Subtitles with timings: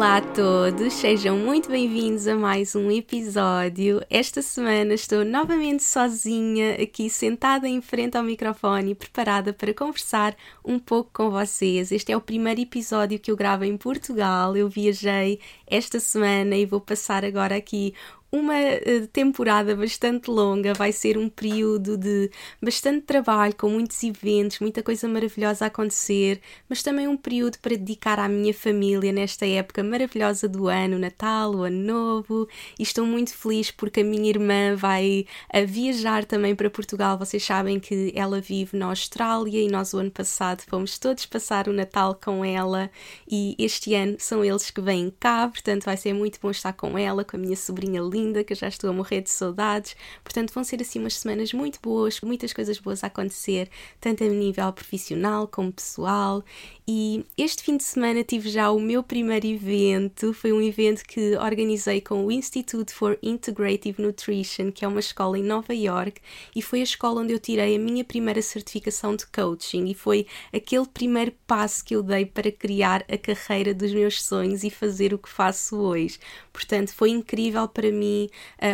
[0.00, 4.00] Olá a todos, sejam muito bem-vindos a mais um episódio.
[4.08, 10.78] Esta semana estou novamente sozinha aqui sentada em frente ao microfone, preparada para conversar um
[10.78, 11.92] pouco com vocês.
[11.92, 14.56] Este é o primeiro episódio que eu gravo em Portugal.
[14.56, 17.92] Eu viajei esta semana e vou passar agora aqui
[18.32, 22.30] uma eh, temporada bastante longa, vai ser um período de
[22.62, 27.76] bastante trabalho, com muitos eventos, muita coisa maravilhosa a acontecer, mas também um período para
[27.76, 33.04] dedicar à minha família nesta época maravilhosa do ano, Natal, o Ano Novo, e estou
[33.04, 37.18] muito feliz porque a minha irmã vai a viajar também para Portugal.
[37.18, 41.68] Vocês sabem que ela vive na Austrália e nós o ano passado fomos todos passar
[41.68, 42.90] o Natal com ela
[43.28, 46.96] e este ano são eles que vêm cá, portanto vai ser muito bom estar com
[46.96, 49.96] ela, com a minha sobrinha linda que eu já estou a morrer de saudades.
[50.22, 53.68] Portanto, vão ser assim umas semanas muito boas, muitas coisas boas a acontecer,
[54.00, 56.44] tanto a nível profissional como pessoal.
[56.86, 60.34] E este fim de semana tive já o meu primeiro evento.
[60.34, 65.38] Foi um evento que organizei com o Institute for Integrative Nutrition, que é uma escola
[65.38, 66.20] em Nova York,
[66.54, 69.86] e foi a escola onde eu tirei a minha primeira certificação de coaching.
[69.86, 74.64] E foi aquele primeiro passo que eu dei para criar a carreira dos meus sonhos
[74.64, 76.18] e fazer o que faço hoje.
[76.52, 78.09] Portanto, foi incrível para mim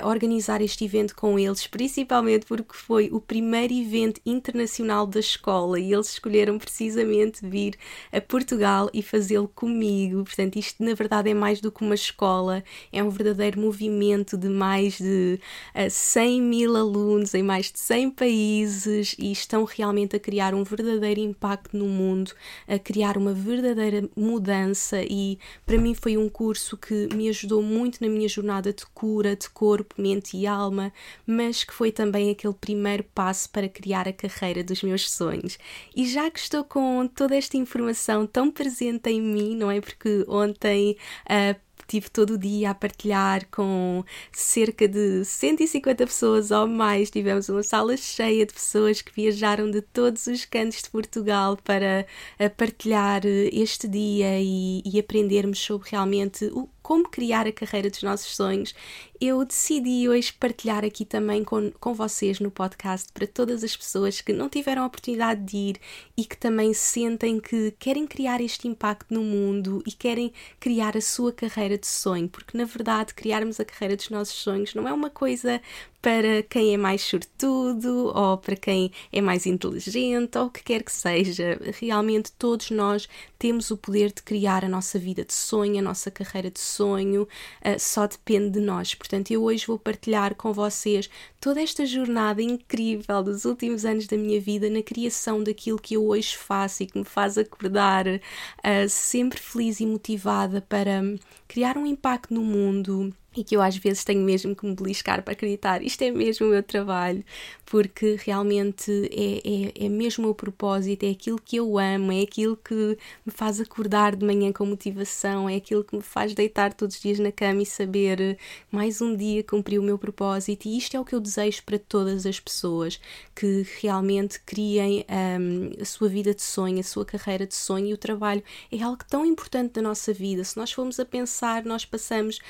[0.05, 5.93] organizar este evento com eles, principalmente porque foi o primeiro evento internacional da escola e
[5.93, 7.77] eles escolheram precisamente vir
[8.13, 10.25] a Portugal e fazê-lo comigo.
[10.25, 14.49] Portanto, isto na verdade é mais do que uma escola, é um verdadeiro movimento de
[14.49, 15.41] mais de
[15.75, 20.63] uh, 100 mil alunos em mais de 100 países e estão realmente a criar um
[20.63, 22.33] verdadeiro impacto no mundo,
[22.69, 25.03] a criar uma verdadeira mudança.
[25.03, 29.26] E para mim foi um curso que me ajudou muito na minha jornada de cura,
[29.35, 30.93] de corpo, mente e alma,
[31.27, 35.59] mas que foi também aquele primeiro passo para criar a carreira dos meus sonhos.
[35.95, 39.81] E já que estou com toda esta informação tão presente em mim, não é?
[39.81, 46.67] Porque ontem uh, tive todo o dia a partilhar com cerca de 150 pessoas ou
[46.67, 47.11] mais.
[47.11, 52.07] Tivemos uma sala cheia de pessoas que viajaram de todos os cantos de Portugal para
[52.39, 58.01] ah, partilhar este dia e, e aprendermos sobre realmente o como criar a carreira dos
[58.05, 58.73] nossos sonhos,
[59.21, 64.21] eu decidi hoje partilhar aqui também com, com vocês no podcast para todas as pessoas
[64.21, 65.81] que não tiveram a oportunidade de ir
[66.17, 71.01] e que também sentem que querem criar este impacto no mundo e querem criar a
[71.01, 74.93] sua carreira de sonho, porque na verdade criarmos a carreira dos nossos sonhos não é
[74.93, 75.61] uma coisa
[76.01, 80.83] para quem é mais sortudo ou para quem é mais inteligente ou o que quer
[80.83, 81.59] que seja.
[81.81, 83.09] Realmente todos nós
[83.39, 87.23] temos o poder de criar a nossa vida de sonho, a nossa carreira de sonho,
[87.23, 88.95] uh, só depende de nós.
[88.95, 94.17] Portanto, eu hoje vou partilhar com vocês toda esta jornada incrível dos últimos anos da
[94.17, 98.89] minha vida na criação daquilo que eu hoje faço e que me faz acordar uh,
[98.89, 101.03] sempre feliz e motivada para
[101.47, 105.23] criar um impacto no mundo e que eu às vezes tenho mesmo que me beliscar
[105.23, 105.83] para acreditar.
[105.83, 107.25] Isto é mesmo o meu trabalho,
[107.67, 112.23] porque realmente é, é, é mesmo o meu propósito, é aquilo que eu amo, é
[112.23, 116.73] aquilo que me faz acordar de manhã com motivação, é aquilo que me faz deitar
[116.73, 118.39] todos os dias na cama e saber
[118.71, 121.79] mais um dia cumprir o meu propósito, e isto é o que eu desejo para
[121.79, 123.01] todas as pessoas
[123.35, 127.93] que realmente criem um, a sua vida de sonho, a sua carreira de sonho, e
[127.93, 130.45] o trabalho é algo tão importante da nossa vida.
[130.45, 132.41] Se nós formos a pensar, nós passamos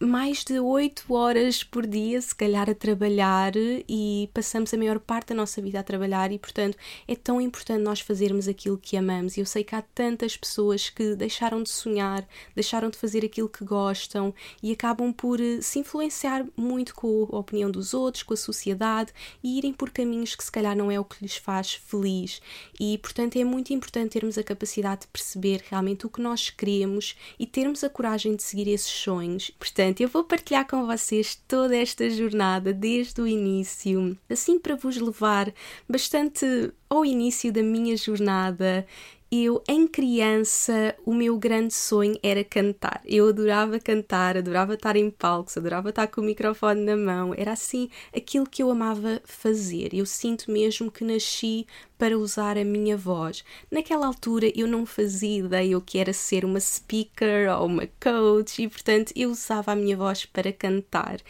[0.00, 5.28] mais de 8 horas por dia, se calhar, a trabalhar e passamos a maior parte
[5.28, 9.36] da nossa vida a trabalhar e, portanto, é tão importante nós fazermos aquilo que amamos.
[9.36, 13.48] E eu sei que há tantas pessoas que deixaram de sonhar, deixaram de fazer aquilo
[13.48, 18.34] que gostam e acabam por eh, se influenciar muito com a opinião dos outros, com
[18.34, 19.12] a sociedade
[19.42, 22.40] e irem por caminhos que, se calhar, não é o que lhes faz feliz.
[22.78, 27.16] E, portanto, é muito importante termos a capacidade de perceber realmente o que nós queremos
[27.36, 29.50] e termos a coragem de seguir esses sonhos.
[29.58, 34.76] Portanto, Portanto, eu vou partilhar com vocês toda esta jornada desde o início, assim para
[34.76, 35.50] vos levar
[35.88, 36.44] bastante
[36.90, 38.86] ao início da minha jornada
[39.30, 43.02] eu, em criança, o meu grande sonho era cantar.
[43.04, 47.34] Eu adorava cantar, adorava estar em palcos, adorava estar com o microfone na mão.
[47.36, 49.92] Era assim aquilo que eu amava fazer.
[49.92, 51.66] Eu sinto mesmo que nasci
[51.98, 53.44] para usar a minha voz.
[53.70, 58.62] Naquela altura eu não fazia ideia o que era ser uma speaker ou uma coach
[58.62, 61.20] e, portanto, eu usava a minha voz para cantar.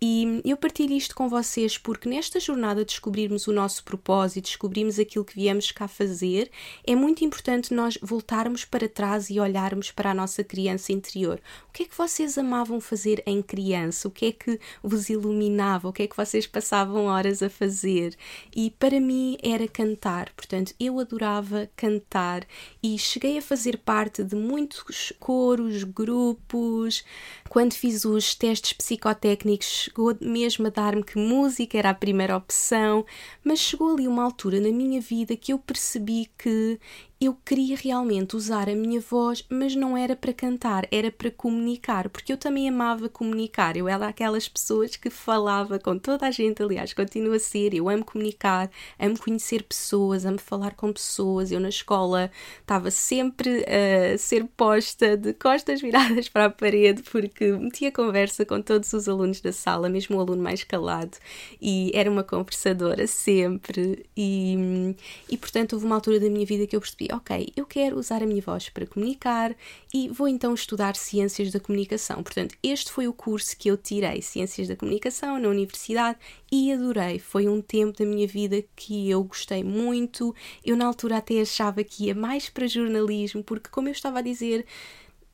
[0.00, 4.96] E eu partilho isto com vocês porque nesta jornada de descobrirmos o nosso propósito, descobrirmos
[4.96, 6.50] aquilo que viemos cá fazer,
[6.86, 11.40] é muito importante nós voltarmos para trás e olharmos para a nossa criança interior.
[11.68, 14.06] O que é que vocês amavam fazer em criança?
[14.06, 15.88] O que é que vos iluminava?
[15.88, 18.16] O que é que vocês passavam horas a fazer?
[18.54, 22.46] E para mim era cantar, portanto, eu adorava cantar
[22.82, 27.04] e cheguei a fazer parte de muitos coros, grupos.
[27.48, 33.04] Quando fiz os testes psicotécnicos, chegou mesmo a dar-me que música era a primeira opção,
[33.44, 36.78] mas chegou ali uma altura na minha vida que eu percebi que
[37.20, 42.08] eu queria realmente usar a minha voz, mas não era para cantar, era para comunicar,
[42.08, 43.76] porque eu também amava comunicar.
[43.76, 47.74] Eu era aquelas pessoas que falava com toda a gente, aliás, continuo a ser.
[47.74, 48.70] Eu amo comunicar,
[49.00, 51.50] amo conhecer pessoas, amo falar com pessoas.
[51.50, 52.30] Eu na escola
[52.60, 58.62] estava sempre a ser posta de costas viradas para a parede, porque metia conversa com
[58.62, 61.18] todos os alunos da sala, mesmo o aluno mais calado,
[61.60, 64.06] e era uma conversadora sempre.
[64.16, 64.94] E,
[65.28, 68.22] e portanto, houve uma altura da minha vida que eu percebi ok, eu quero usar
[68.22, 69.54] a minha voz para comunicar
[69.92, 72.22] e vou então estudar Ciências da Comunicação.
[72.22, 76.18] Portanto, este foi o curso que eu tirei, Ciências da Comunicação, na universidade,
[76.50, 77.18] e adorei.
[77.18, 80.34] Foi um tempo da minha vida que eu gostei muito.
[80.64, 84.22] Eu, na altura, até achava que ia mais para jornalismo, porque, como eu estava a
[84.22, 84.66] dizer,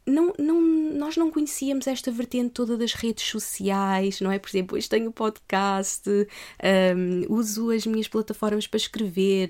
[0.06, 4.38] não, não, nós não conhecíamos esta vertente toda das redes sociais, não é?
[4.38, 9.48] Por exemplo, hoje tenho podcast, um, uso as minhas plataformas para escrever,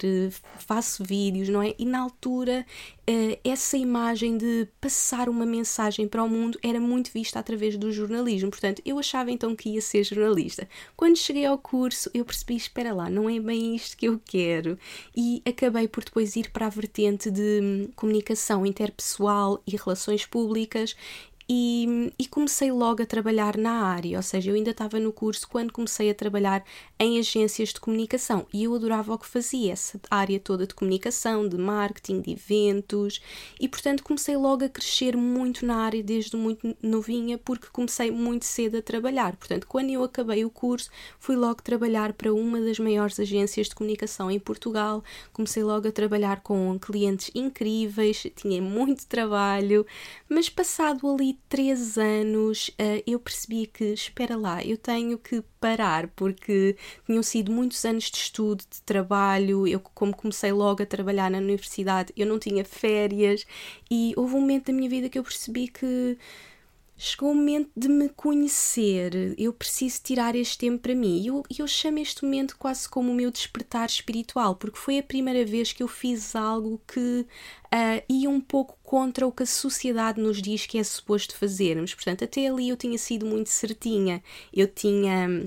[0.59, 1.75] faço vídeos, não é?
[1.79, 2.65] E na altura
[3.09, 7.93] uh, essa imagem de passar uma mensagem para o mundo era muito vista através do
[7.93, 8.51] jornalismo.
[8.51, 10.69] Portanto, eu achava então que ia ser jornalista.
[10.97, 14.79] Quando cheguei ao curso, eu percebi: espera lá, não é bem isto que eu quero.
[15.17, 20.97] E acabei por depois ir para a vertente de hum, comunicação interpessoal e relações públicas
[21.49, 25.47] e, e, comecei logo a trabalhar na área, ou seja, eu ainda estava no curso
[25.47, 26.65] quando comecei a trabalhar
[26.99, 31.47] em agências de comunicação e eu adorava o que fazia, essa área toda de comunicação,
[31.47, 33.21] de marketing, de eventos
[33.61, 38.47] e, portanto, comecei logo a crescer muito na área desde muito novinha porque comecei muito
[38.47, 39.37] cedo a trabalhar.
[39.37, 43.75] Portanto, quando eu acabei o curso, fui logo trabalhar para uma das maiores agências de
[43.75, 49.85] comunicação em Portugal, comecei logo a trabalhar com clientes incríveis, tinha muito trabalho,
[50.29, 56.09] mas passado ali três anos uh, eu percebi que, espera lá, eu tenho que parar,
[56.09, 56.77] porque
[57.07, 59.67] tinham sido muitos anos de estudo, de trabalho.
[59.67, 63.47] Eu, como comecei logo a trabalhar na universidade, eu não tinha férias
[63.91, 66.19] e houve um momento da minha vida que eu percebi que
[66.97, 71.21] chegou o momento de me conhecer, eu preciso tirar este tempo para mim.
[71.21, 75.03] E eu, eu chamo este momento quase como o meu despertar espiritual, porque foi a
[75.03, 77.27] primeira vez que eu fiz algo que
[77.75, 81.95] uh, ia um pouco contra o que a sociedade nos diz que é suposto fazermos.
[81.95, 85.47] Portanto, até ali eu tinha sido muito certinha, eu tinha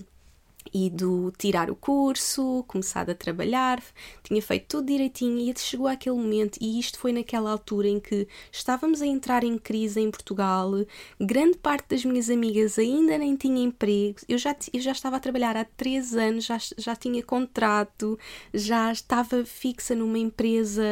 [0.73, 3.81] ido tirar o curso, começado a trabalhar,
[4.23, 8.27] tinha feito tudo direitinho e chegou aquele momento, e isto foi naquela altura em que
[8.51, 10.71] estávamos a entrar em crise em Portugal,
[11.19, 15.19] grande parte das minhas amigas ainda nem tinha emprego, eu já, eu já estava a
[15.19, 18.17] trabalhar há três anos, já, já tinha contrato,
[18.53, 20.83] já estava fixa numa empresa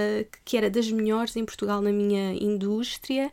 [0.43, 3.31] que era das melhores em Portugal na minha indústria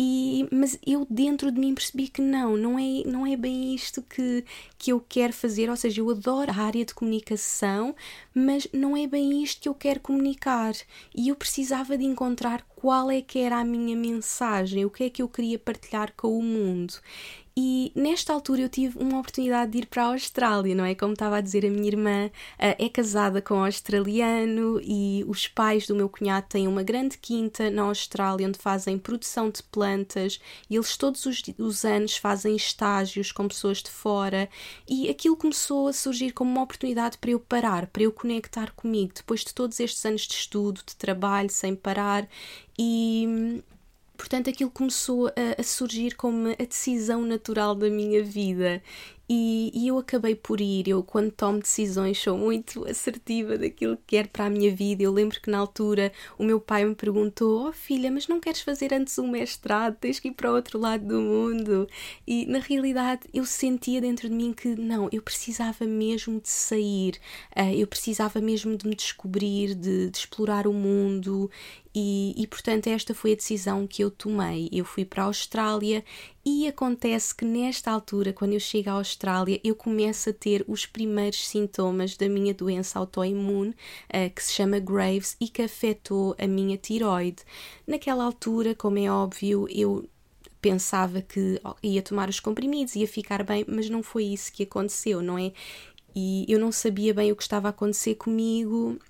[0.00, 4.00] e, mas eu dentro de mim percebi que não, não é, não é bem isto
[4.00, 4.44] que,
[4.78, 5.68] que eu quero fazer.
[5.68, 7.96] Ou seja, eu adoro a área de comunicação,
[8.32, 10.72] mas não é bem isto que eu quero comunicar.
[11.14, 15.10] E eu precisava de encontrar qual é que era a minha mensagem, o que é
[15.10, 16.94] que eu queria partilhar com o mundo.
[17.60, 20.94] E nesta altura eu tive uma oportunidade de ir para a Austrália, não é?
[20.94, 25.48] Como estava a dizer, a minha irmã uh, é casada com um australiano e os
[25.48, 30.38] pais do meu cunhado têm uma grande quinta na Austrália onde fazem produção de plantas
[30.70, 34.48] e eles todos os, os anos fazem estágios com pessoas de fora
[34.88, 39.14] e aquilo começou a surgir como uma oportunidade para eu parar, para eu conectar comigo
[39.16, 42.28] depois de todos estes anos de estudo, de trabalho sem parar
[42.78, 43.62] e
[44.18, 48.82] Portanto, aquilo começou a, a, surgir como a decisão natural da minha vida
[49.30, 50.88] e, e, eu acabei por ir.
[50.88, 55.02] Eu, quando tomo decisões, sou muito assertiva daquilo que quero para a minha vida.
[55.02, 58.62] Eu lembro que na altura o meu pai me perguntou: Oh filha, mas não queres
[58.62, 59.96] fazer antes um mestrado?
[60.00, 61.86] Tens que ir para o outro lado do mundo.
[62.26, 67.16] E na realidade eu sentia dentro de mim que não, eu precisava mesmo de sair,
[67.54, 71.50] uh, eu precisava mesmo de me descobrir, de, de explorar o mundo
[72.00, 74.68] E, e, portanto, esta foi a decisão que eu tomei.
[74.70, 76.04] Eu fui para a Austrália
[76.44, 80.86] e acontece que nesta altura, quando eu chego à Austrália, eu começo a ter os
[80.86, 86.46] primeiros sintomas da minha doença autoimune, uh, que se chama Graves e que afetou a
[86.46, 87.42] minha tiroide.
[87.84, 90.08] Naquela altura, como é óbvio, eu
[90.62, 95.20] pensava que ia tomar os comprimidos, ia ficar bem, mas não foi isso que aconteceu,
[95.20, 95.52] não é?
[96.14, 99.00] E eu não sabia bem o que estava a acontecer comigo,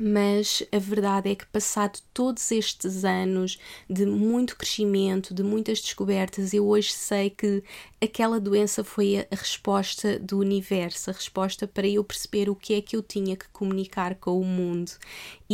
[0.00, 3.58] mas a verdade é que, passado todos estes anos
[3.88, 7.62] de muito crescimento, de muitas descobertas, eu hoje sei que
[8.02, 12.80] aquela doença foi a resposta do universo, a resposta para eu perceber o que é
[12.80, 14.92] que eu tinha que comunicar com o mundo.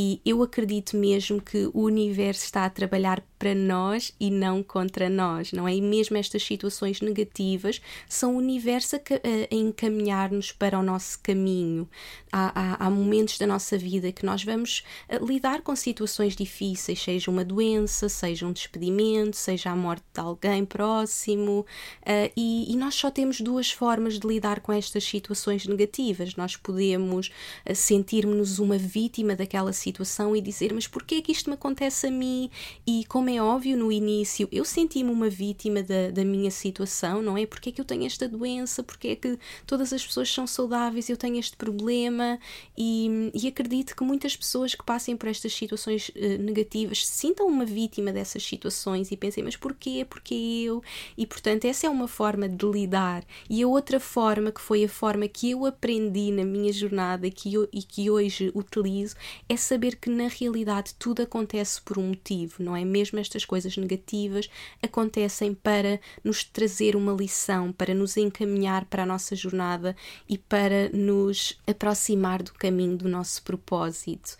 [0.00, 5.10] E eu acredito mesmo que o universo está a trabalhar para nós e não contra
[5.10, 5.74] nós, não é?
[5.74, 11.88] E mesmo estas situações negativas são o universo a, a encaminhar-nos para o nosso caminho.
[12.30, 17.02] Há, há, há, momentos da nossa vida que nós vamos eh, lidar com situações difíceis,
[17.02, 21.60] seja uma doença, seja um despedimento, seja a morte de alguém próximo,
[22.02, 26.36] uh, e, e, nós só temos duas formas de lidar com estas situações negativas.
[26.36, 31.32] Nós podemos uh, sentir-nos uma vítima daquela situação situação e dizer: Mas porquê é que
[31.32, 32.50] isto me acontece a mim?
[32.86, 37.36] E como é óbvio no início, eu senti-me uma vítima da, da minha situação, não
[37.36, 37.46] é?
[37.46, 38.82] Porque é que eu tenho esta doença?
[38.82, 42.38] Porque é que todas as pessoas são saudáveis eu tenho este problema?
[42.76, 47.64] E, e acredito que muitas pessoas que passem por estas situações uh, negativas sintam uma
[47.64, 50.06] vítima dessas situações e pensem: Mas porquê?
[50.08, 50.82] Porquê eu?
[51.16, 53.24] E portanto, essa é uma forma de lidar.
[53.48, 57.54] E a outra forma, que foi a forma que eu aprendi na minha jornada que
[57.54, 59.16] eu, e que hoje utilizo,
[59.48, 62.84] é saber saber que na realidade tudo acontece por um motivo, não é?
[62.84, 64.50] Mesmo estas coisas negativas
[64.82, 69.94] acontecem para nos trazer uma lição, para nos encaminhar para a nossa jornada
[70.28, 74.36] e para nos aproximar do caminho do nosso propósito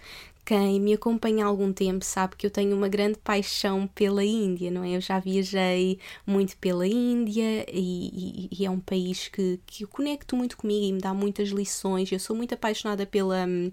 [0.49, 4.71] quem me acompanha há algum tempo sabe que eu tenho uma grande paixão pela Índia,
[4.71, 4.97] não é?
[4.97, 9.89] Eu já viajei muito pela Índia e, e, e, é um país que, que eu
[9.89, 12.11] conecto muito comigo e me dá muitas lições.
[12.11, 13.71] Eu sou muito apaixonada pela hum,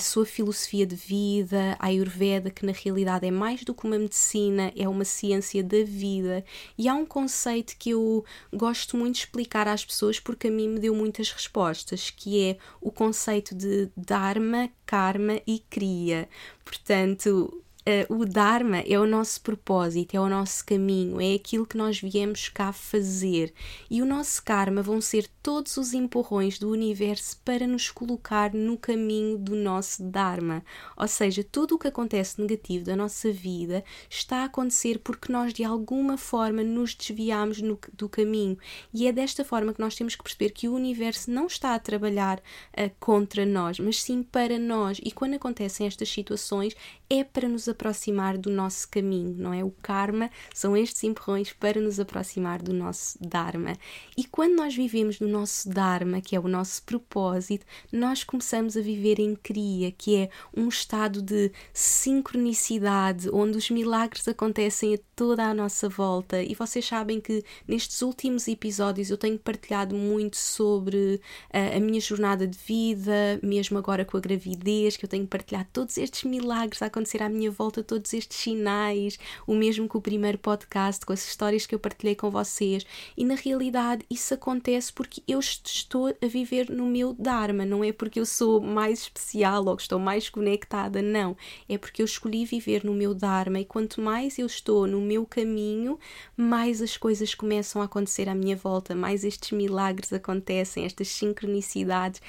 [0.00, 4.72] sua filosofia de vida, a Ayurveda, que na realidade é mais do que uma medicina,
[4.76, 6.44] é uma ciência da vida.
[6.76, 10.70] E há um conceito que eu gosto muito de explicar às pessoas porque a mim
[10.70, 16.28] me deu muitas respostas, que é o conceito de Dharma, Karma e dia.
[16.64, 21.76] Portanto, uh, o Dharma é o nosso propósito, é o nosso caminho, é aquilo que
[21.76, 23.52] nós viemos cá fazer.
[23.90, 28.76] E o nosso karma vão ser todos os empurrões do universo para nos colocar no
[28.76, 30.62] caminho do nosso Dharma.
[30.96, 35.54] Ou seja, tudo o que acontece negativo da nossa vida está a acontecer porque nós
[35.54, 38.58] de alguma forma nos desviamos no, do caminho.
[38.92, 41.78] E é desta forma que nós temos que perceber que o universo não está a
[41.78, 45.00] trabalhar uh, contra nós, mas sim para nós.
[45.02, 46.74] E quando acontecem estas situações,
[47.08, 49.64] é para nos aproximar do nosso caminho, não é?
[49.64, 53.72] O karma são estes empurrões para nos aproximar do nosso Dharma.
[54.16, 58.82] E quando nós vivemos no nosso Dharma, que é o nosso propósito, nós começamos a
[58.82, 65.44] viver em Kriya, que é um estado de sincronicidade, onde os milagres acontecem a toda
[65.44, 66.42] a nossa volta.
[66.42, 71.20] E vocês sabem que nestes últimos episódios eu tenho partilhado muito sobre
[71.52, 75.68] uh, a minha jornada de vida, mesmo agora com a gravidez, que eu tenho partilhado
[75.72, 80.00] todos estes milagres a acontecer à minha volta todos estes sinais, o mesmo que o
[80.00, 82.86] primeiro podcast, com as histórias que eu partilhei com vocês.
[83.14, 87.92] E na realidade isso acontece porque eu estou a viver no meu Dharma, não é
[87.92, 91.36] porque eu sou mais especial ou que estou mais conectada, não.
[91.68, 95.26] É porque eu escolhi viver no meu Dharma e quanto mais eu estou no meu
[95.26, 95.98] caminho,
[96.34, 102.22] mais as coisas começam a acontecer à minha volta, mais estes milagres acontecem, estas sincronicidades,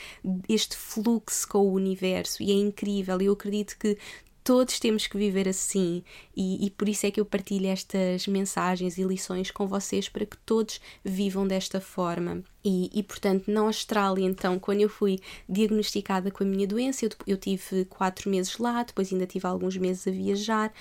[0.49, 2.43] este fluxo com o universo.
[2.43, 3.97] E é incrível, eu acredito que
[4.43, 6.03] todos temos que viver assim
[6.35, 10.25] e, e, por isso é que eu partilho estas mensagens e lições com vocês para
[10.25, 12.43] que todos vivam desta forma.
[12.63, 17.11] E, e portanto, na Austrália, então, quando eu fui diagnosticada com a minha doença, eu,
[17.27, 20.73] eu tive quatro meses lá, depois ainda tive alguns meses a viajar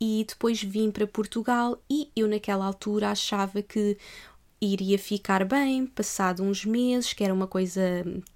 [0.00, 3.96] e depois vim para Portugal e eu naquela altura achava que
[4.72, 7.80] iria ficar bem passado uns meses, que era uma coisa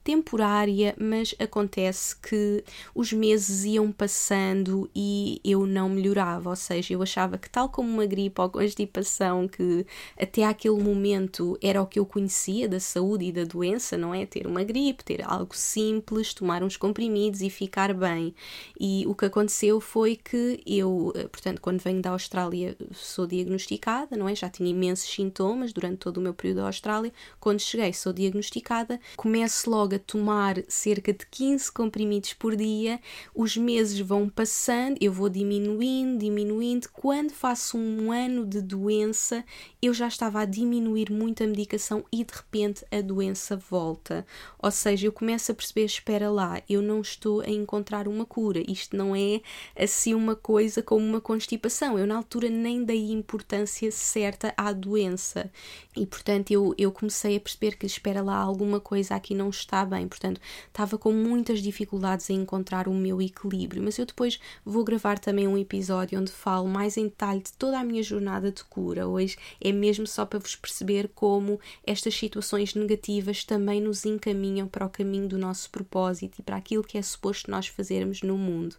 [0.02, 7.02] temporária, mas acontece que os meses iam passando e eu não melhorava, ou seja, eu
[7.02, 9.86] achava que tal como uma gripe ou constipação que
[10.18, 14.26] até aquele momento era o que eu conhecia da saúde e da doença, não é?
[14.26, 18.34] Ter uma gripe, ter algo simples, tomar uns comprimidos e ficar bem.
[18.78, 24.28] E o que aconteceu foi que eu, portanto, quando venho da Austrália sou diagnosticada, não
[24.28, 24.34] é?
[24.34, 27.12] Já tinha imensos sintomas durante todo do meu período da Austrália.
[27.40, 33.00] Quando cheguei, sou diagnosticada, começo logo a tomar cerca de 15 comprimidos por dia.
[33.34, 36.88] Os meses vão passando, eu vou diminuindo, diminuindo.
[36.92, 39.44] Quando faço um ano de doença,
[39.80, 44.26] eu já estava a diminuir muito a medicação e de repente a doença volta.
[44.58, 48.62] Ou seja, eu começo a perceber: espera lá, eu não estou a encontrar uma cura.
[48.68, 49.40] Isto não é
[49.76, 51.98] assim uma coisa como uma constipação.
[51.98, 55.50] Eu, na altura, nem dei importância certa à doença
[56.00, 59.84] e, portanto, eu, eu comecei a perceber que, espera lá, alguma coisa aqui não está
[59.84, 60.08] bem.
[60.08, 63.82] Portanto, estava com muitas dificuldades em encontrar o meu equilíbrio.
[63.82, 67.78] Mas eu depois vou gravar também um episódio onde falo mais em detalhe de toda
[67.78, 69.06] a minha jornada de cura.
[69.06, 74.86] Hoje é mesmo só para vos perceber como estas situações negativas também nos encaminham para
[74.86, 78.74] o caminho do nosso propósito e para aquilo que é suposto nós fazermos no mundo.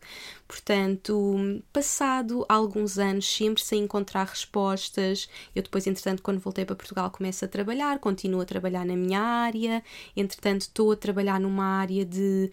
[0.47, 7.10] Portanto, passado alguns anos, sempre sem encontrar respostas, eu depois, entretanto, quando voltei para Portugal,
[7.11, 9.83] começo a trabalhar, continuo a trabalhar na minha área,
[10.15, 12.51] entretanto, estou a trabalhar numa área de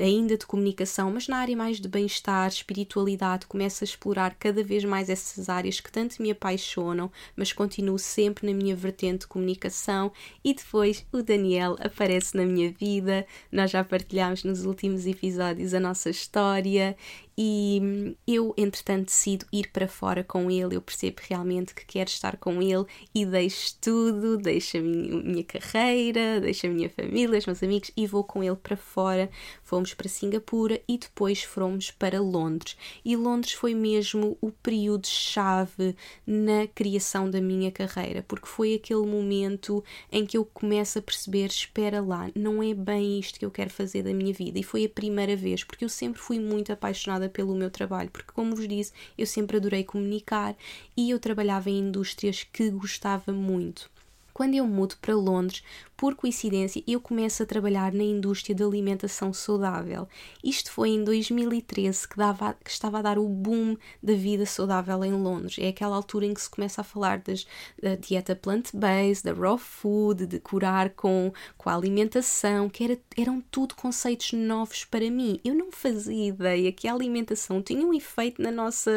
[0.00, 4.84] ainda de comunicação, mas na área mais de bem-estar, espiritualidade, começo a explorar cada vez
[4.84, 10.12] mais essas áreas que tanto me apaixonam, mas continuo sempre na minha vertente de comunicação
[10.44, 13.26] e depois o Daniel aparece na minha vida.
[13.52, 16.96] Nós já partilhámos nos últimos episódios a nossa história
[17.40, 20.74] e eu, entretanto, decido ir para fora com ele.
[20.74, 25.44] Eu percebo realmente que quero estar com ele e deixo tudo, deixo a minha, minha
[25.44, 29.30] carreira, deixo a minha família, os meus amigos e vou com ele para fora.
[29.62, 32.76] Fomos para Singapura e depois fomos para Londres.
[33.04, 35.94] E Londres foi mesmo o período-chave
[36.26, 41.46] na criação da minha carreira, porque foi aquele momento em que eu começo a perceber:
[41.46, 44.58] espera lá, não é bem isto que eu quero fazer da minha vida.
[44.58, 48.32] E foi a primeira vez, porque eu sempre fui muito apaixonada pelo meu trabalho, porque,
[48.32, 50.56] como vos disse, eu sempre adorei comunicar
[50.96, 53.90] e eu trabalhava em indústrias que gostava muito.
[54.32, 55.64] Quando eu mudo para Londres,
[55.98, 60.06] por coincidência, eu começo a trabalhar na indústria da alimentação saudável.
[60.44, 65.04] Isto foi em 2013 que, dava, que estava a dar o boom da vida saudável
[65.04, 65.56] em Londres.
[65.58, 67.44] É aquela altura em que se começa a falar das,
[67.82, 73.40] da dieta plant-based, da raw food, de curar com, com a alimentação, que era, eram
[73.50, 75.40] tudo conceitos novos para mim.
[75.44, 78.92] Eu não fazia ideia que a alimentação tinha um efeito na nossa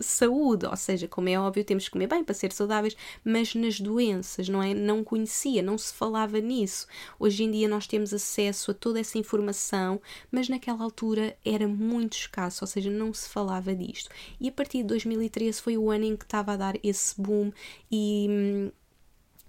[0.00, 3.80] saúde, ou seja, como é óbvio, temos que comer bem para ser saudáveis, mas nas
[3.80, 4.72] doenças, não é?
[4.72, 6.86] Não conhecia, não se falava pensava nisso.
[7.18, 12.14] Hoje em dia nós temos acesso a toda essa informação, mas naquela altura era muito
[12.14, 14.10] escasso, ou seja, não se falava disto.
[14.40, 17.52] E a partir de 2013 foi o ano em que estava a dar esse boom
[17.90, 18.70] e hum,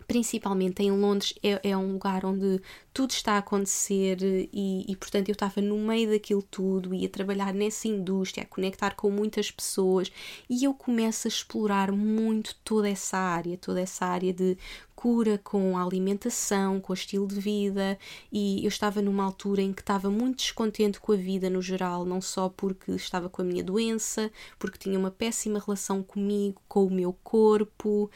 [0.08, 2.62] principalmente em Londres, é, é, um lugar onde
[2.94, 7.10] tudo está a acontecer e, e, portanto, eu estava no meio daquilo tudo e a
[7.10, 10.10] trabalhar nessa indústria, a conectar com muitas pessoas
[10.50, 14.58] e eu começo a explorar muito toda essa área, toda essa área de
[14.98, 18.00] cura com a alimentação, com o estilo de vida,
[18.32, 22.04] e eu estava numa altura em que estava muito descontente com a vida no geral,
[22.04, 26.88] não só porque estava com a minha doença, porque tinha uma péssima relação comigo, com
[26.88, 28.10] o meu corpo,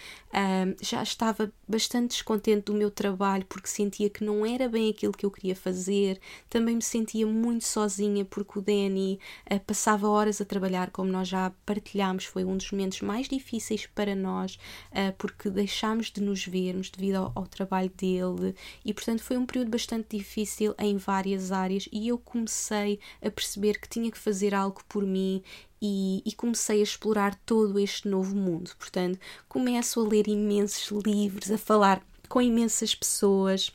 [0.81, 5.25] já estava bastante descontente do meu trabalho porque sentia que não era bem aquilo que
[5.25, 9.19] eu queria fazer, também me sentia muito sozinha porque o Danny
[9.51, 13.85] uh, passava horas a trabalhar, como nós já partilhámos, foi um dos momentos mais difíceis
[13.85, 14.55] para nós,
[14.91, 18.55] uh, porque deixámos de nos ver devido ao, ao, trabalho dele
[18.85, 23.79] e portanto foi um período bastante difícil em várias áreas e eu comecei a perceber
[23.79, 25.43] que tinha que fazer algo por mim
[25.81, 28.69] e, e, comecei a explorar todo este novo mundo.
[28.77, 33.73] Portanto, começo a ler imensos livros, a falar com imensas pessoas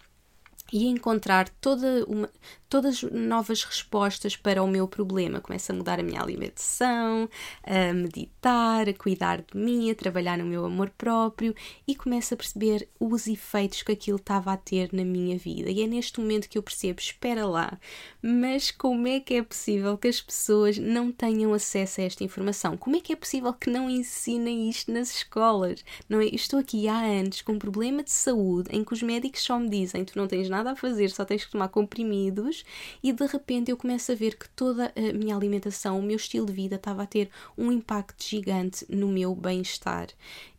[0.72, 2.29] e encontrar toda uma,
[2.68, 5.40] todas novas respostas para o meu problema.
[5.40, 7.29] Começo a mudar a minha alimentação,
[7.62, 11.55] a meditar, a cuidar de mim, a trabalhar no meu amor próprio
[11.87, 15.70] e começo a perceber os efeitos que aquilo estava a ter na minha vida.
[15.70, 17.79] E é neste momento que eu percebo: espera lá,
[18.20, 22.76] mas como é que é possível que as pessoas não tenham acesso a esta informação?
[22.76, 25.85] Como é que é possível que não ensinem isto nas escolas?
[26.09, 26.26] Não é?
[26.26, 29.68] Estou aqui há anos com um problema de saúde em que os médicos só me
[29.68, 32.64] dizem: tu não tens nada a fazer, só tens que tomar comprimidos
[33.02, 36.46] e de repente eu começo a ver que toda a minha alimentação, o meu estilo
[36.46, 40.08] de vida estava a ter um impacto gigante no meu bem-estar.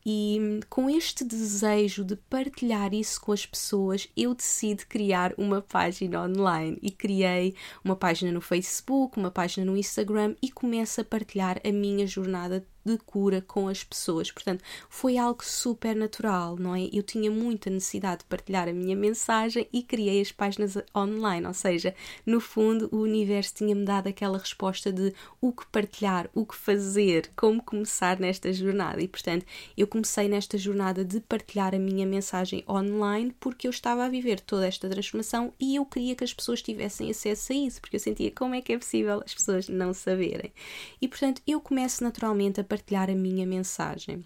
[0.09, 6.23] E com este desejo de partilhar isso com as pessoas, eu decidi criar uma página
[6.23, 11.59] online e criei uma página no Facebook, uma página no Instagram e começo a partilhar
[11.61, 14.31] a minha jornada de cura com as pessoas.
[14.31, 16.89] Portanto, foi algo super natural, não é?
[16.91, 21.53] Eu tinha muita necessidade de partilhar a minha mensagem e criei as páginas online, ou
[21.53, 21.93] seja,
[22.25, 27.29] no fundo, o universo tinha-me dado aquela resposta de o que partilhar, o que fazer,
[27.35, 29.01] como começar nesta jornada.
[29.01, 34.05] E, portanto, eu comecei nesta jornada de partilhar a minha mensagem online porque eu estava
[34.05, 37.81] a viver toda esta transformação e eu queria que as pessoas tivessem acesso a isso,
[37.81, 40.53] porque eu sentia como é que é possível as pessoas não saberem.
[41.01, 44.23] E portanto, eu começo naturalmente a partilhar a minha mensagem.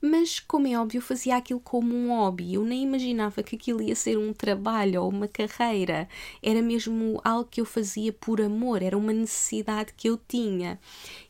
[0.00, 2.54] Mas, como é óbvio, eu fazia aquilo como um hobby.
[2.54, 6.08] Eu nem imaginava que aquilo ia ser um trabalho ou uma carreira.
[6.40, 10.78] Era mesmo algo que eu fazia por amor, era uma necessidade que eu tinha.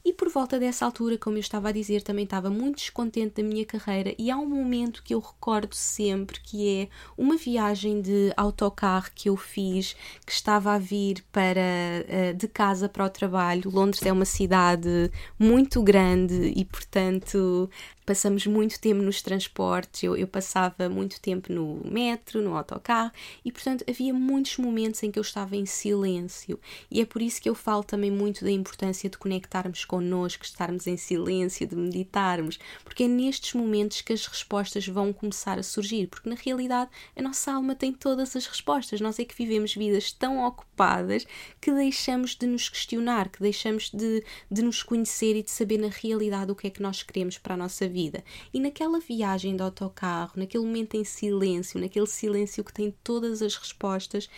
[0.09, 3.47] E por volta dessa altura, como eu estava a dizer, também estava muito descontente da
[3.47, 4.15] minha carreira.
[4.19, 9.29] E há um momento que eu recordo sempre que é uma viagem de autocarro que
[9.29, 9.95] eu fiz,
[10.25, 13.71] que estava a vir para eh, de casa para o trabalho.
[13.71, 17.69] Londres é uma cidade muito grande e, portanto,
[18.09, 23.13] passamos muito tempo nos transportes, eu, eu, passava muito tempo no metro, no autocarro
[23.45, 26.59] e, portanto, havia muitos momentos em que eu estava em silêncio.
[26.91, 30.45] E é por isso que eu falo também muito da importância de conectarmos com connosco,
[30.45, 35.63] estarmos em silêncio, de meditarmos, porque é nestes momentos que as respostas vão começar a
[35.63, 39.01] surgir, porque na realidade a nossa alma tem todas as respostas.
[39.01, 41.27] Nós é que vivemos vidas tão ocupadas
[41.61, 45.89] que deixamos de nos questionar, que deixamos de, de nos conhecer e de saber na
[45.89, 48.23] realidade o que é que nós queremos para a nossa vida.
[48.55, 53.57] E naquela viagem de autocarro, naquele momento em silêncio, naquele silêncio que tem todas as
[53.57, 54.29] respostas,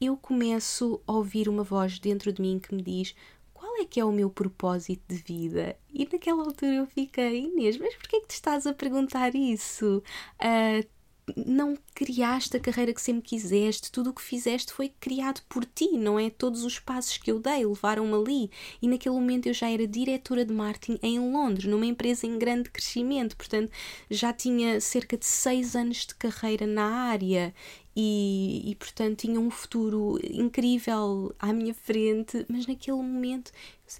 [0.00, 3.16] eu começo a ouvir uma voz dentro de mim que me diz:
[3.80, 5.76] é que é o meu propósito de vida?
[5.92, 10.02] E naquela altura eu fiquei, Inês, mas porquê é que te estás a perguntar isso?
[10.40, 10.86] Uh,
[11.36, 15.96] não criaste a carreira que sempre quiseste, tudo o que fizeste foi criado por ti,
[15.96, 16.30] não é?
[16.30, 18.50] Todos os passos que eu dei levaram-me ali.
[18.80, 22.70] E naquele momento eu já era diretora de marketing em Londres, numa empresa em grande
[22.70, 23.70] crescimento, portanto
[24.10, 27.54] já tinha cerca de seis anos de carreira na área
[28.00, 33.50] e, e, portanto tinha um futuro incrível à minha frente, mas naquele momento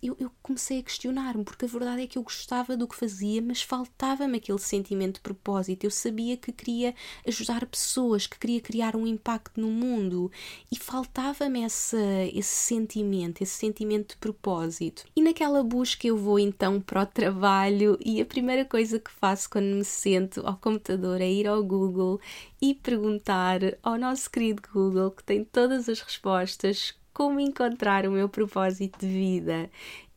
[0.03, 3.40] eu, eu comecei a questionar-me, porque a verdade é que eu gostava do que fazia,
[3.40, 5.85] mas faltava-me aquele sentimento de propósito.
[5.85, 6.94] Eu sabia que queria
[7.27, 10.31] ajudar pessoas, que queria criar um impacto no mundo
[10.70, 11.96] e faltava-me esse,
[12.35, 15.05] esse sentimento, esse sentimento de propósito.
[15.16, 19.48] E naquela busca eu vou então para o trabalho e a primeira coisa que faço
[19.48, 22.20] quando me sento ao computador é ir ao Google
[22.61, 28.28] e perguntar ao nosso querido Google, que tem todas as respostas, como encontrar o meu
[28.28, 29.68] propósito de vida.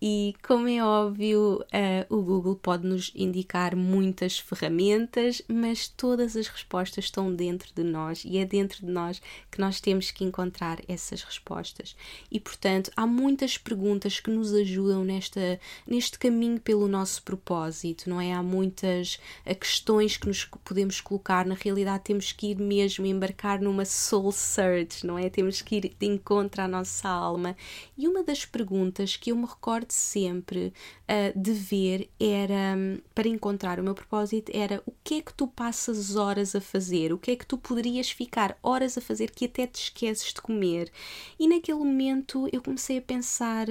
[0.03, 6.47] E, como é óbvio, uh, o Google pode nos indicar muitas ferramentas, mas todas as
[6.47, 10.79] respostas estão dentro de nós e é dentro de nós que nós temos que encontrar
[10.87, 11.95] essas respostas.
[12.31, 18.19] E, portanto, há muitas perguntas que nos ajudam nesta, neste caminho pelo nosso propósito, não
[18.19, 18.33] é?
[18.33, 21.45] Há muitas uh, questões que nos podemos colocar.
[21.45, 25.29] Na realidade, temos que ir mesmo embarcar numa soul search, não é?
[25.29, 27.55] Temos que ir de encontro à nossa alma.
[27.95, 30.73] E uma das perguntas que eu me recordo sempre
[31.09, 32.75] uh, de ver era,
[33.13, 37.13] para encontrar o meu propósito, era o que é que tu passas horas a fazer,
[37.13, 40.41] o que é que tu poderias ficar horas a fazer que até te esqueces de
[40.41, 40.91] comer.
[41.39, 43.67] E naquele momento eu comecei a pensar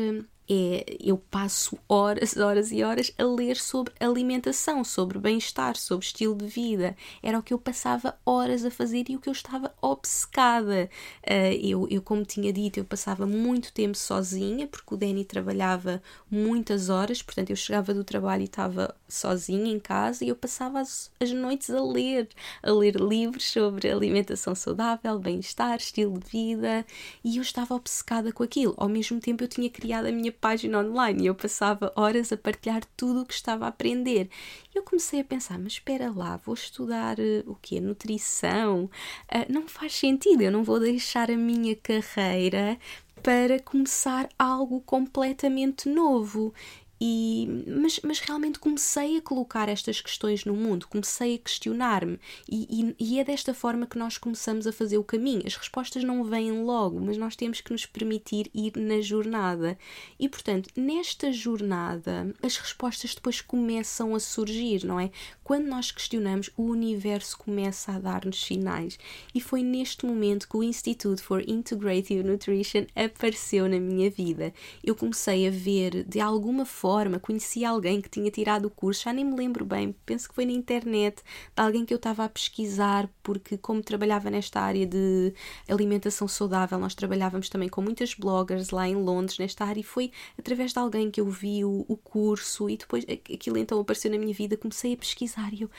[0.51, 6.35] é eu passo horas, horas e horas a ler sobre alimentação, sobre bem-estar, sobre estilo
[6.35, 6.97] de vida.
[7.23, 10.91] Era o que eu passava horas a fazer e o que eu estava obcecada.
[11.23, 16.03] Uh, eu, eu, como tinha dito, eu passava muito tempo sozinha, porque o Danny trabalhava
[16.29, 20.81] muitas horas, portanto eu chegava do trabalho e estava sozinha em casa e eu passava
[20.81, 22.29] as, as noites a ler,
[22.63, 26.85] a ler livros sobre alimentação saudável, bem-estar, estilo de vida,
[27.23, 28.75] e eu estava obcecada com aquilo.
[28.77, 32.37] Ao mesmo tempo eu tinha criado a minha página online e eu passava horas a
[32.37, 34.29] partilhar tudo o que estava a aprender.
[34.75, 37.81] E eu comecei a pensar, mas espera lá, vou estudar uh, o quê?
[37.81, 38.85] Nutrição?
[39.33, 42.79] Uh, não faz sentido, eu não vou deixar a minha carreira
[43.23, 46.55] para começar algo completamente novo.
[47.03, 52.95] E, mas, mas realmente comecei a colocar estas questões no mundo, comecei a questionar-me, e,
[52.99, 55.43] e, e, é desta forma que nós começamos a fazer o caminho.
[55.47, 59.79] As respostas não vêm logo, mas nós temos que nos permitir ir na jornada.
[60.19, 65.11] E portanto, nesta jornada, as respostas depois começam a surgir, não é?
[65.43, 68.99] Quando nós questionamos, o universo começa a dar-nos sinais.
[69.35, 74.53] E foi neste momento que o Institute for Integrative Nutrition apareceu na minha vida.
[74.85, 79.05] Eu comecei a ver de alguma forma forma, conheci alguém que tinha tirado o curso,
[79.05, 81.23] já nem me lembro bem, penso que foi na internet,
[81.55, 85.33] de alguém que eu estava a pesquisar, porque como trabalhava nesta área de
[85.69, 90.11] alimentação saudável, nós trabalhávamos também com muitas bloggers lá em Londres, nesta área, e foi
[90.37, 94.19] através de alguém que eu vi o, o curso e depois aquilo então apareceu na
[94.19, 95.71] minha vida, comecei a pesquisar e eu,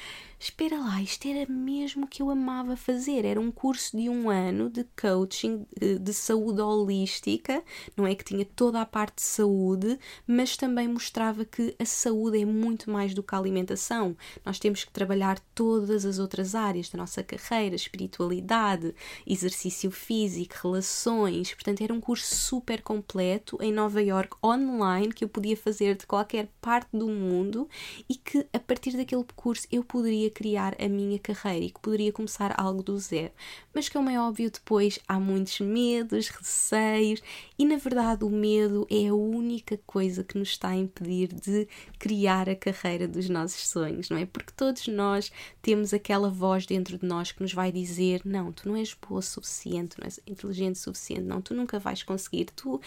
[0.41, 4.71] espera lá, isto era mesmo que eu amava fazer, era um curso de um ano
[4.71, 7.63] de coaching de, de saúde holística,
[7.95, 12.41] não é que tinha toda a parte de saúde, mas também mostrava que a saúde
[12.41, 14.17] é muito mais do que a alimentação.
[14.43, 18.95] Nós temos que trabalhar todas as outras áreas da nossa carreira, espiritualidade,
[19.27, 21.54] exercício físico, relações.
[21.54, 26.08] Portanto, era um curso super completo em Nova York, online, que eu podia fazer de
[26.08, 27.69] qualquer parte do mundo
[28.10, 32.12] e que a partir daquele curso eu poderia criar a minha carreira e que poderia
[32.12, 33.32] começar algo do zero.
[33.74, 37.22] Mas, como é óbvio, depois há muitos medos, receios
[37.60, 41.67] e, na verdade, o medo é a única coisa que nos está a impedir de
[42.00, 44.26] criar a carreira dos nossos sonhos, não é?
[44.26, 48.67] Porque todos nós temos aquela voz dentro de nós que nos vai dizer: não, tu
[48.67, 52.46] não és boa o suficiente, não és inteligente o suficiente, não, tu nunca vais conseguir,
[52.56, 52.80] tu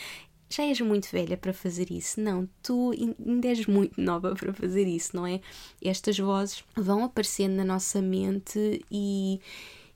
[0.49, 2.21] já és muito velha para fazer isso.
[2.21, 5.41] Não, tu ainda és muito nova para fazer isso, não é?
[5.83, 9.41] Estas vozes vão aparecendo na nossa mente e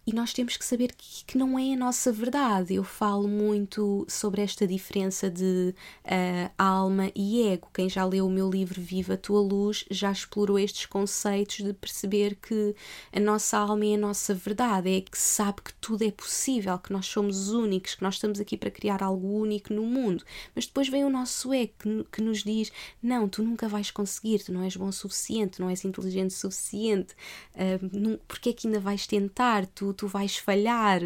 [0.09, 2.75] e nós temos que saber que, que, não é a nossa verdade.
[2.75, 7.69] Eu falo muito sobre esta diferença de uh, alma e ego.
[7.75, 11.75] Quem já leu o meu livro Viva a Tua Luz já explorou estes conceitos de
[11.75, 12.75] perceber que
[13.13, 16.91] a nossa alma é a nossa verdade, é que sabe que tudo é possível, que
[16.91, 20.25] nós somos únicos, que nós estamos aqui para criar algo único no mundo.
[20.55, 24.39] Mas depois vem o nosso ego que, que nos diz: não, tu nunca vais conseguir,
[24.39, 27.13] tu não és bom o suficiente, não és inteligente o suficiente,
[27.55, 29.67] uh, não, porque é que ainda vais tentar?
[29.67, 31.03] Tu, tu vais falhar.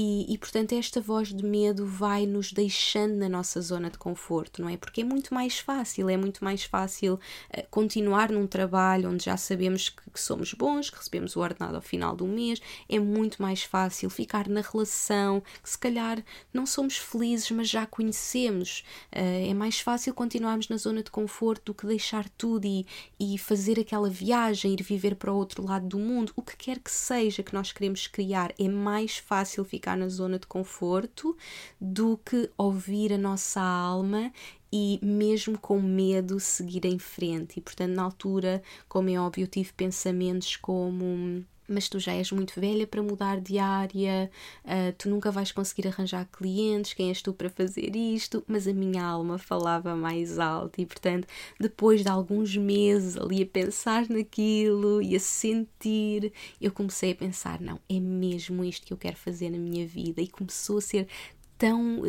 [0.00, 4.62] E, e, portanto, esta voz de medo vai nos deixando na nossa zona de conforto,
[4.62, 4.76] não é?
[4.76, 9.36] Porque é muito mais fácil, é muito mais fácil uh, continuar num trabalho onde já
[9.36, 13.42] sabemos que, que, somos bons, que recebemos o ordenado ao final do mês, é muito
[13.42, 16.22] mais fácil ficar na relação que se calhar
[16.54, 18.84] não somos felizes, mas já conhecemos.
[19.12, 22.86] Uh, é mais fácil continuarmos na zona de conforto do que deixar tudo e,
[23.18, 26.78] e fazer aquela viagem, ir viver para o outro lado do mundo, o que quer
[26.78, 31.36] que seja que nós queremos criar, é mais fácil ficar ficar na zona de conforto
[31.80, 34.30] do que ouvir a nossa alma
[34.70, 37.58] e mesmo com medo seguir em frente.
[37.58, 42.32] E portanto, na altura, como é óbvio, eu tive pensamentos como mas tu já és
[42.32, 44.30] muito velha para mudar de área,
[44.64, 48.42] uh, tu nunca vais conseguir arranjar clientes, quem és tu para fazer isto?
[48.46, 51.26] Mas a minha alma falava mais alto e, portanto,
[51.60, 57.60] depois de alguns meses ali a pensar naquilo e a sentir, eu comecei a pensar:
[57.60, 61.08] não, é mesmo isto que eu quero fazer na minha vida, e começou a ser
[61.58, 62.02] tão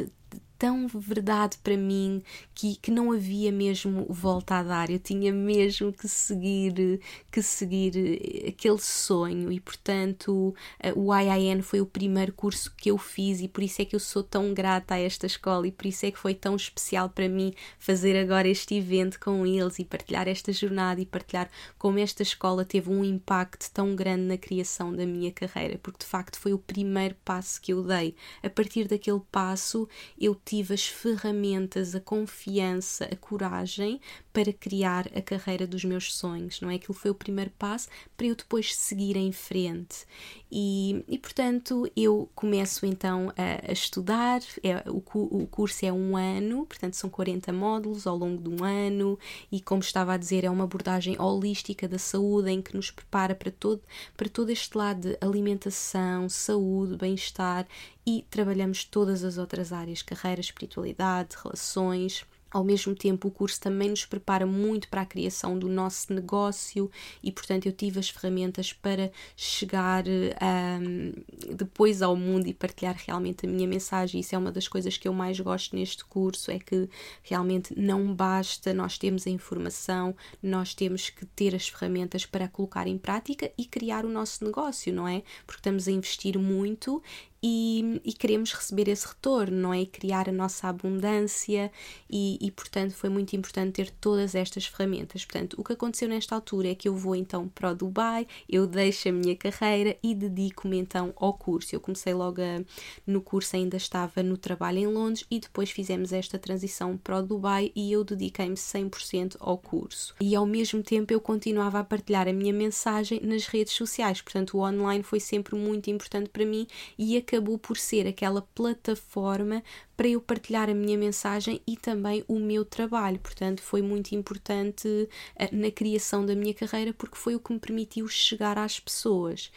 [0.60, 2.22] tão verdade para mim
[2.54, 7.00] que, que não havia mesmo volta a dar, eu tinha mesmo que seguir,
[7.32, 10.54] que seguir aquele sonho e portanto
[10.98, 14.02] o IIN foi o primeiro curso que eu fiz e por isso é que eu
[14.02, 17.30] sou tão grata a esta escola e por isso é que foi tão especial para
[17.30, 22.22] mim fazer agora este evento com eles e partilhar esta jornada e partilhar como esta
[22.22, 26.52] escola teve um impacto tão grande na criação da minha carreira, porque de facto foi
[26.52, 28.14] o primeiro passo que eu dei.
[28.44, 29.88] A partir daquele passo
[30.20, 34.00] eu tive as ferramentas, a confiança, a coragem
[34.32, 36.76] para criar a carreira dos meus sonhos, não é?
[36.76, 40.06] Aquilo foi o primeiro passo para eu depois seguir em frente.
[40.52, 46.16] E, e portanto, eu começo então a, a estudar, é, o, o curso é um
[46.16, 49.18] ano, portanto, são 40 módulos ao longo de um ano,
[49.52, 53.36] e como estava a dizer, é uma abordagem holística da saúde em que nos prepara
[53.36, 53.82] para todo,
[54.16, 57.68] para todo este lado de alimentação, saúde, bem-estar
[58.06, 62.26] e trabalhamos todas as outras áreas: carreira, espiritualidade, relações.
[62.52, 66.90] Ao mesmo tempo, o curso também nos prepara muito para a criação do nosso negócio
[67.22, 71.14] e, portanto, eu tive as ferramentas para chegar um,
[71.56, 74.22] depois ao mundo e partilhar realmente a minha mensagem.
[74.22, 76.90] Isso é uma das coisas que eu mais gosto neste curso: é que
[77.22, 82.88] realmente não basta nós termos a informação, nós temos que ter as ferramentas para colocar
[82.88, 85.22] em prática e criar o nosso negócio, não é?
[85.46, 87.02] Porque estamos a investir muito
[87.42, 89.82] e, e, queremos receber esse retorno, não é?
[89.82, 91.72] E criar a nossa abundância
[92.10, 95.24] e, e, portanto, foi muito importante ter todas estas ferramentas.
[95.24, 98.68] Portanto, o que aconteceu nesta altura é que eu vou então para o Dubai, eu
[98.68, 101.74] deixo a minha carreira e dedico-me então ao curso.
[101.74, 102.64] Eu comecei logo a,
[103.08, 107.24] no curso, ainda estava no trabalho em Londres e depois fizemos esta transição para o
[107.24, 110.14] Dubai e eu dediquei-me 100% ao curso.
[110.20, 114.58] E ao mesmo tempo eu continuava a partilhar a minha mensagem nas redes sociais, portanto,
[114.58, 119.64] o online foi sempre muito importante para mim e a acabou por ser aquela plataforma
[119.96, 123.20] para eu partilhar a minha mensagem e também o meu trabalho.
[123.20, 127.60] Portanto, foi muito importante uh, na criação da minha carreira porque foi o que me
[127.60, 129.52] permitiu chegar às pessoas.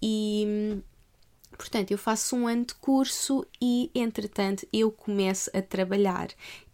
[0.00, 0.78] E.
[1.58, 6.28] Portanto, eu faço um ano de curso e, entretanto, eu começo a trabalhar.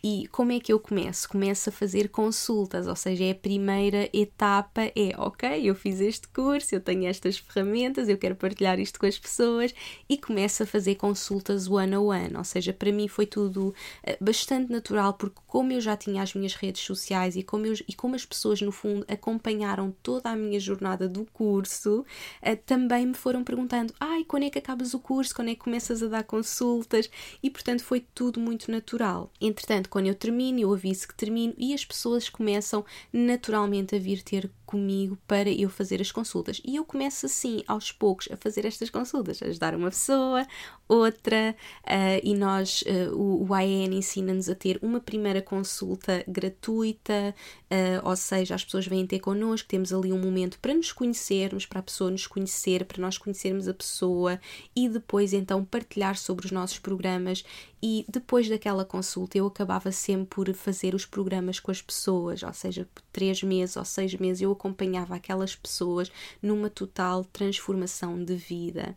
[0.04, 1.28] E como é que eu começo?
[1.28, 6.26] Começo a fazer consultas, ou seja, é a primeira etapa é, ok, eu fiz este
[6.26, 9.72] curso, eu tenho estas ferramentas, eu quero partilhar isto com as pessoas
[10.08, 14.16] e começo a fazer consultas one on one, ou seja, para mim foi tudo eh,
[14.20, 17.94] bastante natural porque como eu já tinha as minhas redes sociais e como, eu, e
[17.94, 22.04] como as pessoas no fundo acompanharam toda a minha jornada do curso,
[22.40, 25.60] eh, também me foram perguntando, ai, quando é que acabas o curso, quando é que
[25.60, 27.08] começas a dar consultas
[27.40, 29.30] e portanto foi tudo muito natural.
[29.40, 34.22] Entretanto, quando eu termino, eu aviso que termino e as pessoas começam naturalmente a vir
[34.22, 36.62] ter comigo para eu fazer as consultas.
[36.64, 40.46] E eu começo assim, aos poucos, a fazer estas consultas, a ajudar uma pessoa,
[40.88, 41.54] outra,
[41.84, 47.34] uh, e nós, uh, o, o AEN ensina-nos a ter uma primeira consulta gratuita,
[47.70, 51.66] uh, ou seja, as pessoas vêm ter connosco, temos ali um momento para nos conhecermos,
[51.66, 54.40] para a pessoa nos conhecer, para nós conhecermos a pessoa
[54.74, 57.44] e depois então partilhar sobre os nossos programas.
[57.84, 62.52] E depois daquela consulta, eu acabava sempre por fazer os programas com as pessoas, ou
[62.52, 68.96] seja, três meses ou seis meses, eu acompanhava aquelas pessoas numa total transformação de vida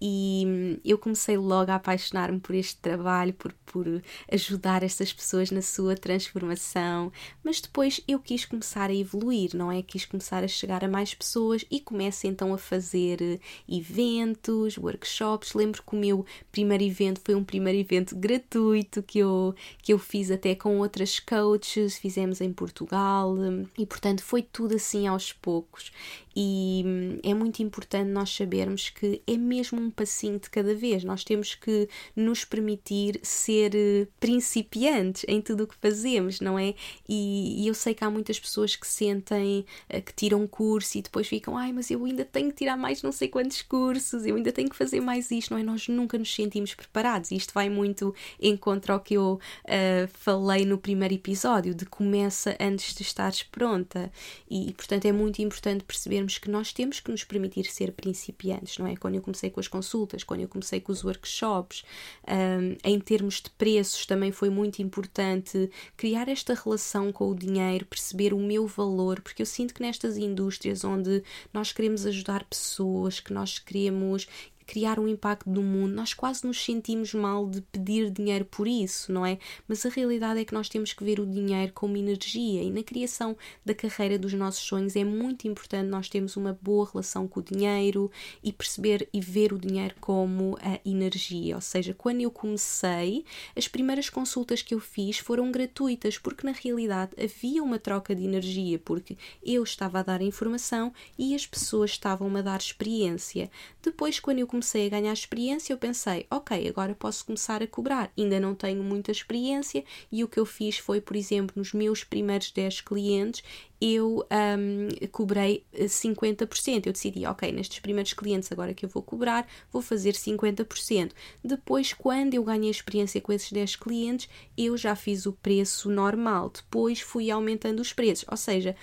[0.00, 3.86] e eu comecei logo a apaixonar-me por este trabalho, por, por
[4.30, 9.82] ajudar estas pessoas na sua transformação, mas depois eu quis começar a evoluir, não é?
[9.82, 15.54] Quis começar a chegar a mais pessoas e começo então a fazer eh, eventos, workshops.
[15.54, 19.98] Lembro que o meu primeiro evento foi um primeiro evento gratuito que eu, que eu
[19.98, 23.34] fiz até com outras coaches, fizemos em Portugal
[23.76, 25.92] e portanto foi tudo assim aos poucos.
[26.40, 31.04] E hum, é muito importante nós sabermos que é mesmo um passinho de cada vez.
[31.04, 36.74] Nós temos que nos permitir ser eh, principiantes em tudo o que fazemos, não é?
[37.08, 40.98] E, e eu sei que há muitas pessoas que sentem eh, que tiram um curso
[40.98, 44.26] e depois ficam, ai, mas eu ainda tenho que tirar mais não sei quantos cursos,
[44.26, 45.62] eu ainda tenho que fazer mais isto, não é?
[45.62, 47.30] Nós nunca nos sentimos preparados.
[47.30, 52.56] Isto vai muito em contra ao que eu uh, falei no primeiro episódio, de começa
[52.60, 54.10] antes de estares pronta.
[54.50, 58.86] E portanto é muito importante percebermos que nós temos que nos permitir ser principiantes, não
[58.86, 58.96] é?
[58.96, 61.84] Quando eu comecei com as consultas, quando eu comecei com os workshops,
[62.26, 67.86] um, em termos de preços também foi muito importante criar esta relação com o dinheiro,
[67.86, 73.20] perceber o meu valor, porque eu sinto que nestas indústrias onde nós queremos ajudar pessoas,
[73.20, 74.26] que nós queremos
[74.68, 79.10] criar um impacto no mundo, nós quase nos sentimos mal de pedir dinheiro por isso,
[79.10, 79.38] não é?
[79.66, 82.82] Mas a realidade é que nós temos que ver o dinheiro como energia e na
[82.82, 87.40] criação da carreira dos nossos sonhos é muito importante nós termos uma boa relação com
[87.40, 88.10] o dinheiro
[88.44, 91.54] e perceber e ver o dinheiro como a energia.
[91.54, 93.24] Ou seja, quando eu comecei,
[93.56, 98.22] as primeiras consultas que eu fiz foram gratuitas, porque na realidade havia uma troca de
[98.22, 103.50] energia, porque eu estava a dar informação e as pessoas estavam a dar experiência.
[103.82, 108.10] Depois, quando eu comecei a ganhar experiência, eu pensei, ok, agora posso começar a cobrar.
[108.16, 112.04] Ainda não tenho muita experiência e o que eu fiz foi, por exemplo, nos meus
[112.04, 113.42] primeiros 10 clientes,
[113.80, 114.26] eu
[114.58, 116.86] um, cobrei 50%.
[116.86, 121.12] Eu decidi, ok, nestes primeiros clientes agora que eu vou cobrar, vou fazer 50%.
[121.42, 126.50] Depois, quando eu ganhei experiência com esses 10 clientes, eu já fiz o preço normal.
[126.50, 128.24] Depois fui aumentando os preços.
[128.28, 128.74] Ou seja,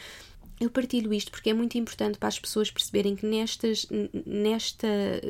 [0.60, 3.88] eu partilho isto porque é muito importante para as pessoas perceberem que nestas,
[4.26, 4.88] nesta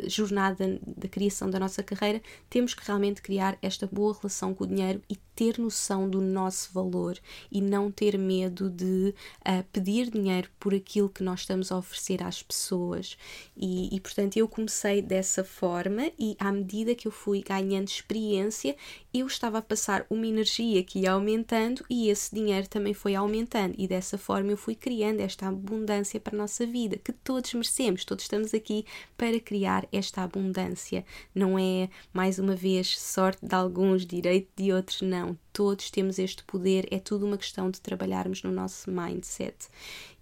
[0.08, 4.68] jornada da criação da nossa carreira temos que realmente criar esta boa relação com o
[4.68, 7.18] dinheiro e ter noção do nosso valor
[7.52, 12.24] e não ter medo de uh, pedir dinheiro por aquilo que nós estamos a oferecer
[12.24, 13.18] às pessoas.
[13.56, 18.76] E, e, portanto, eu comecei dessa forma, e à medida que eu fui ganhando experiência,
[19.14, 23.76] eu estava a passar uma energia que ia aumentando e esse dinheiro também foi aumentando.
[23.78, 28.06] E dessa forma eu fui criando esta abundância para a nossa vida, que todos merecemos,
[28.06, 28.86] todos estamos aqui
[29.18, 31.06] para criar esta abundância.
[31.34, 36.44] Não é, mais uma vez, sorte de alguns, direito de outros, não todos temos este
[36.44, 39.56] poder, é tudo uma questão de trabalharmos no nosso mindset.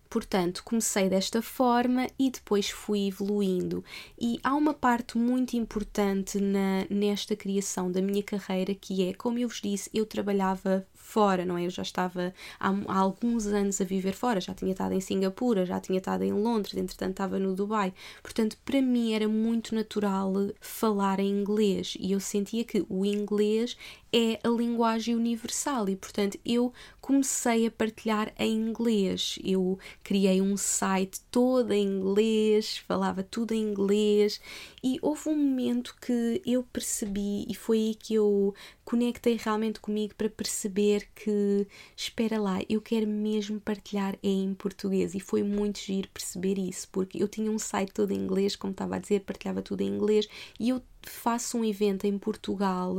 [0.07, 3.83] Portanto, comecei desta forma e depois fui evoluindo.
[4.15, 9.39] E há uma parte muito importante na, nesta criação da minha carreira que é, como
[9.39, 11.65] eu vos disse, eu trabalhava fora, não é?
[11.67, 15.63] Eu já estava há, há, alguns anos a viver fora, já tinha estado em Singapura,
[15.63, 17.93] já tinha estado em Londres, entretanto estava no Dubai.
[18.23, 23.77] Portanto, para mim era muito natural falar em inglês e eu sentia que o inglês
[24.11, 26.71] é a linguagem universal e, portanto, eu
[27.01, 29.39] comecei a partilhar em inglês.
[29.43, 34.39] Eu criei um site todo em inglês, falava tudo em inglês
[34.83, 38.53] e houve um momento que eu percebi e foi aí que eu
[38.85, 45.15] conectei realmente comigo para perceber que, espera lá, eu quero mesmo partilhar em português.
[45.15, 48.71] E foi muito giro perceber isso, porque eu tinha um site todo em inglês, como
[48.71, 50.27] estava a dizer, partilhava tudo em inglês
[50.59, 52.95] e eu faço um evento em Portugal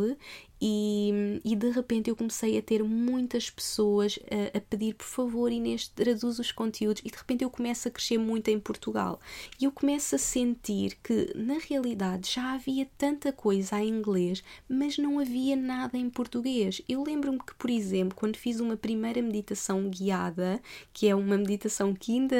[0.66, 5.52] e, e de repente eu comecei a ter muitas pessoas a, a, pedir por favor
[5.52, 7.02] Inês traduz os conteúdos.
[7.04, 9.20] E de repente eu começo a crescer muito em Portugal.
[9.60, 14.96] E eu começo a sentir que na realidade já havia tanta coisa em inglês mas
[14.96, 16.80] não havia nada em português.
[16.88, 20.62] Eu lembro-me que por exemplo quando fiz uma primeira meditação guiada
[20.94, 22.36] que é uma meditação que ainda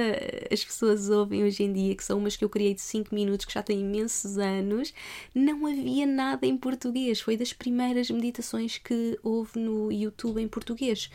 [0.50, 3.44] as pessoas ouvem hoje em dia que são umas que eu criei de 5 minutos
[3.44, 4.94] que já têm imensos anos
[5.34, 7.20] não havia nada em português.
[7.20, 11.10] Foi das primeiras meditações que houve no YouTube em português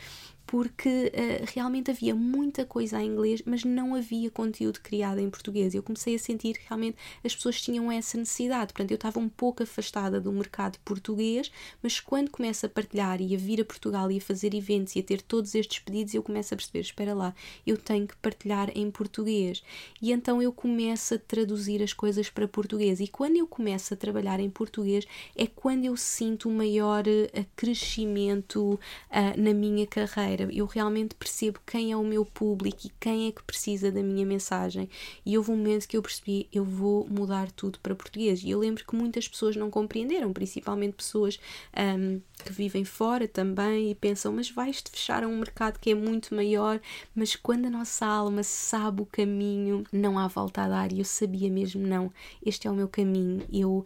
[0.49, 5.75] porque uh, realmente havia muita coisa em inglês, mas não havia conteúdo criado em português.
[5.75, 8.73] Eu comecei a sentir que realmente as pessoas tinham essa necessidade.
[8.73, 11.51] Portanto, eu estava um pouco afastada do mercado português,
[11.83, 14.99] mas quando começo a partilhar e a vir a Portugal e a fazer eventos e
[15.01, 18.71] a ter todos estes pedidos, eu começo a perceber: espera lá, eu tenho que partilhar
[18.75, 19.61] em português.
[20.01, 22.99] E então eu começo a traduzir as coisas para português.
[22.99, 27.45] E quando eu começo a trabalhar em português, é quando eu sinto um maior uh,
[27.55, 28.79] crescimento
[29.11, 33.31] uh, na minha carreira eu realmente percebo quem é o meu público e quem é
[33.31, 34.89] que precisa da minha mensagem.
[35.25, 38.43] E houve um momento que eu percebi, eu vou mudar tudo para português.
[38.43, 41.39] E eu lembro que muitas pessoas não compreenderam, principalmente pessoas
[41.77, 45.95] um, que vivem fora também e pensam, mas vais-te fechar a um mercado que é
[45.95, 46.79] muito maior.
[47.13, 50.91] Mas quando a nossa alma sabe o caminho, não há volta a dar.
[50.91, 52.11] E eu sabia mesmo, não,
[52.45, 53.43] este é o meu caminho.
[53.51, 53.85] Eu,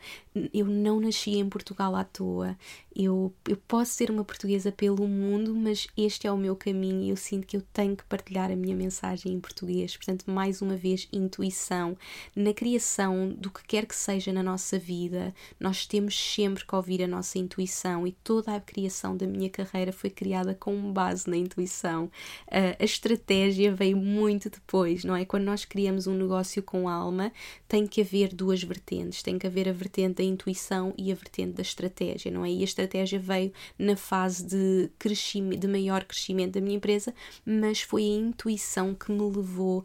[0.53, 2.57] eu não nasci em Portugal à toa.
[2.95, 7.09] Eu, eu posso ser uma portuguesa pelo mundo, mas este é o meu caminho e
[7.09, 9.95] eu sinto que eu tenho que partilhar a minha mensagem em português.
[9.95, 11.97] Portanto, mais uma vez, intuição.
[12.35, 17.03] Na criação do que quer que seja na nossa vida, nós temos sempre que ouvir
[17.03, 21.37] a nossa intuição e toda a criação da minha carreira foi criada com base na
[21.37, 22.05] intuição.
[22.47, 25.25] Uh, a estratégia veio muito depois, não é?
[25.25, 27.31] Quando nós criamos um negócio com alma,
[27.67, 29.23] tem que haver duas vertentes.
[29.23, 32.49] Tem que haver a vertente da intuição e a vertente da estratégia, não é?
[32.49, 37.13] E a estratégia veio na fase de crescimento, de maior crescimento da minha empresa,
[37.45, 39.83] mas foi a intuição que me levou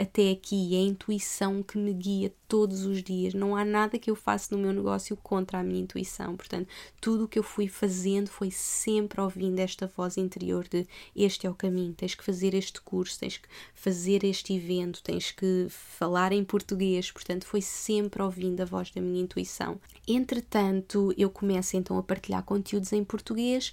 [0.00, 3.32] até aqui, é a intuição que me guia todos os dias.
[3.32, 6.36] Não há nada que eu faça no meu negócio contra a minha intuição.
[6.36, 6.68] Portanto,
[7.00, 11.50] tudo o que eu fui fazendo foi sempre ouvindo esta voz interior de este é
[11.50, 16.32] o caminho, tens que fazer este curso, tens que fazer este evento, tens que falar
[16.32, 17.10] em português.
[17.10, 19.80] Portanto, foi sempre ouvindo a voz da minha intuição.
[20.06, 23.72] Entretanto, eu começo então a partilhar conteúdos em português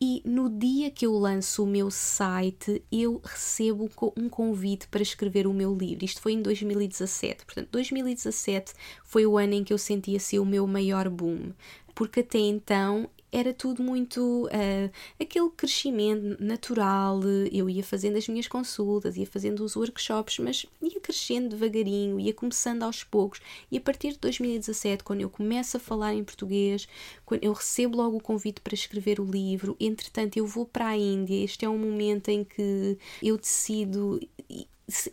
[0.00, 5.46] e no dia que eu lanço o meu site, eu recebo um convite para escrever
[5.46, 6.04] o meu livro.
[6.04, 7.44] Isto foi em 2017.
[7.44, 11.52] Portanto, 2017 foi o ano em que eu sentia ser o meu maior boom.
[11.96, 17.20] Porque até então era tudo muito uh, aquele crescimento natural.
[17.52, 22.32] Eu ia fazendo as minhas consultas, ia fazendo os workshops, mas ia crescendo devagarinho, ia
[22.32, 23.40] começando aos poucos.
[23.70, 26.88] E a partir de 2017, quando eu começo a falar em português,
[27.24, 30.96] quando eu recebo logo o convite para escrever o livro, entretanto eu vou para a
[30.96, 31.44] Índia.
[31.44, 34.20] Este é um momento em que eu decido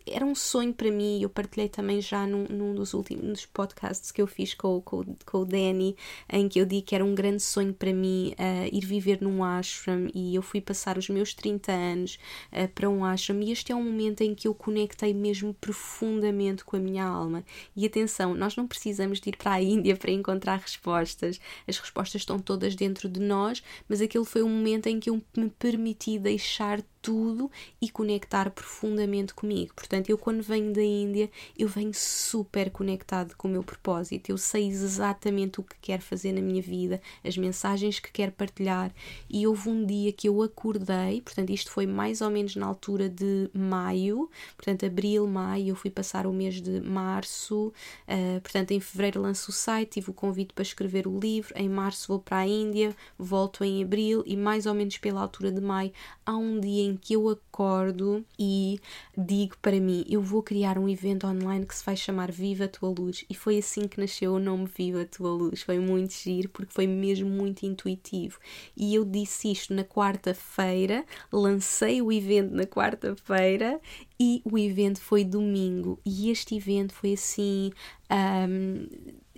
[0.07, 4.21] era um sonho para mim, eu partilhei também já num, num dos últimos podcasts que
[4.21, 5.97] eu fiz com, com, com, o Danny,
[6.29, 9.43] em que eu digo que era um grande sonho para mim uh, ir viver num
[9.43, 12.17] ashram e eu fui passar os meus 30 anos
[12.53, 16.63] uh, para um ashram e este é um momento em que eu conectei mesmo profundamente
[16.63, 17.43] com a minha alma.
[17.75, 22.21] E atenção, nós não precisamos de ir para a Índia para encontrar respostas, as respostas
[22.21, 26.17] estão todas dentro de nós, mas aquele foi um momento em que eu me permiti
[26.17, 29.75] deixar tudo e conectar profundamente comigo.
[29.75, 34.31] Portanto, eu quando venho da Índia, eu venho super conectado com o meu propósito.
[34.31, 38.91] Eu sei exatamente o que quero fazer na minha vida, as mensagens que quero partilhar.
[39.29, 43.07] E houve um dia que eu acordei, portanto, isto foi mais ou menos na altura
[43.07, 44.27] de maio,
[44.57, 47.71] portanto, abril, maio, eu fui passar o mês de março.
[48.07, 51.53] Uh, portanto, em fevereiro lanço o site, tive o convite para escrever o livro.
[51.55, 55.51] Em março vou para a Índia, volto em abril e mais ou menos pela altura
[55.51, 55.91] de maio
[56.25, 58.79] há um dia em que eu acordo e
[59.17, 62.67] digo para mim: eu vou criar um evento online que se vai chamar Viva a
[62.67, 63.25] Tua Luz.
[63.29, 65.61] E foi assim que nasceu o nome Viva a Tua Luz.
[65.61, 68.39] Foi muito giro porque foi mesmo muito intuitivo.
[68.75, 73.79] E eu disse isto na quarta-feira, lancei o evento na quarta-feira
[74.19, 75.99] e o evento foi domingo.
[76.05, 77.71] E este evento foi assim.
[78.11, 78.87] Um,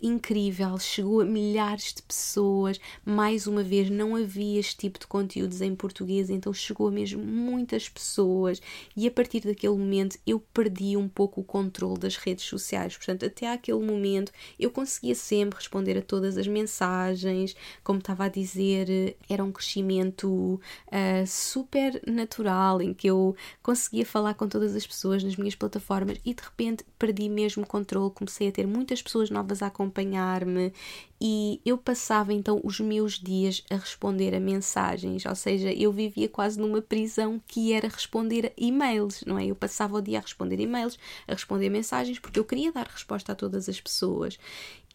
[0.02, 2.80] incrível, chegou a milhares de pessoas.
[3.06, 7.24] Mais uma vez, não havia este tipo de conteúdos em português, então chegou a mesmo
[7.24, 8.62] muitas pessoas.
[8.96, 12.96] E a partir daquele momento eu perdi um pouco o controle das redes sociais.
[12.96, 18.30] Portanto, até aquele momento eu conseguia sempre responder a todas as mensagens, como estava a
[18.30, 24.86] dizer, era um crescimento uh, super natural em que eu conseguia falar com todas as
[24.86, 29.02] pessoas nas minhas plataformas e de repente perdi mesmo o controle, comecei a ter muitas
[29.02, 30.74] pessoas novas a acompanhar-me
[31.20, 36.30] e eu passava então os meus dias a responder a mensagens, ou seja, eu vivia
[36.30, 39.48] quase numa prisão que era responder e-mails, não é?
[39.48, 43.32] Eu passava o dia a responder e-mails, a responder mensagens, porque eu queria dar resposta
[43.32, 44.38] a todas as pessoas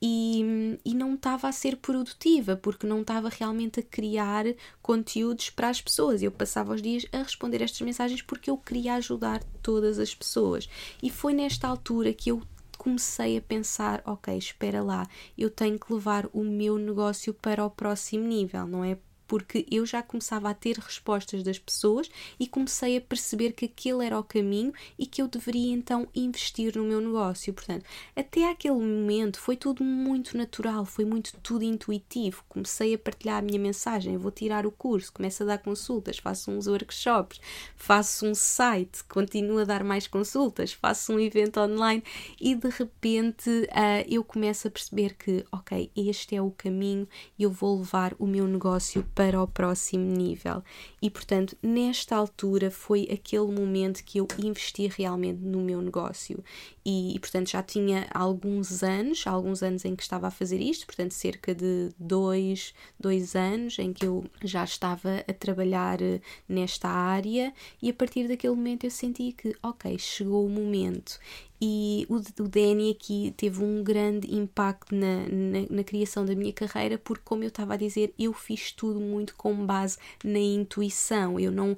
[0.01, 4.45] e, e não estava a ser produtiva, porque não estava realmente a criar
[4.80, 6.22] conteúdos para as pessoas.
[6.22, 10.68] Eu passava os dias a responder estas mensagens porque eu queria ajudar todas as pessoas.
[11.03, 12.43] E foi nesta altura que eu
[12.83, 15.07] comecei a pensar: ok, espera lá,
[15.39, 18.99] eu tenho que levar o meu negócio para o próximo nível, não é?
[19.33, 22.07] Porque eu já começava a ter respostas das pessoas
[22.39, 26.76] e comecei a perceber que aquele era o caminho e que eu deveria então investir
[26.76, 27.51] no meu negócio.
[27.55, 27.83] Portanto,
[28.14, 32.45] até aquele momento foi tudo muito natural, foi muito tudo intuitivo.
[32.47, 36.51] Comecei a partilhar a minha mensagem, vou tirar o curso, começo a dar consultas, faço
[36.51, 37.41] uns workshops,
[37.74, 42.05] faço um site, continuo a dar mais consultas, faço um evento online
[42.39, 47.09] e de repente uh, eu começo a perceber que, ok, este é o caminho
[47.39, 50.64] e eu vou levar o meu negócio para para o próximo nível.
[51.03, 56.44] E portanto, nesta altura foi aquele momento que eu investi realmente no meu negócio.
[56.84, 60.86] E, e, portanto já tinha alguns anos, alguns anos em que estava a fazer isto,
[60.86, 66.88] portanto cerca de dois, dois anos em que eu já estava a trabalhar eh, nesta
[66.88, 71.18] área e a partir daquele momento eu senti que ok, chegou o momento
[71.64, 76.53] e o, o Danny aqui teve um grande impacto na, na, na, criação da minha
[76.53, 80.91] carreira, porque, como eu estava a dizer, eu fiz tudo muito com base na intuição.
[81.38, 81.76] Eu não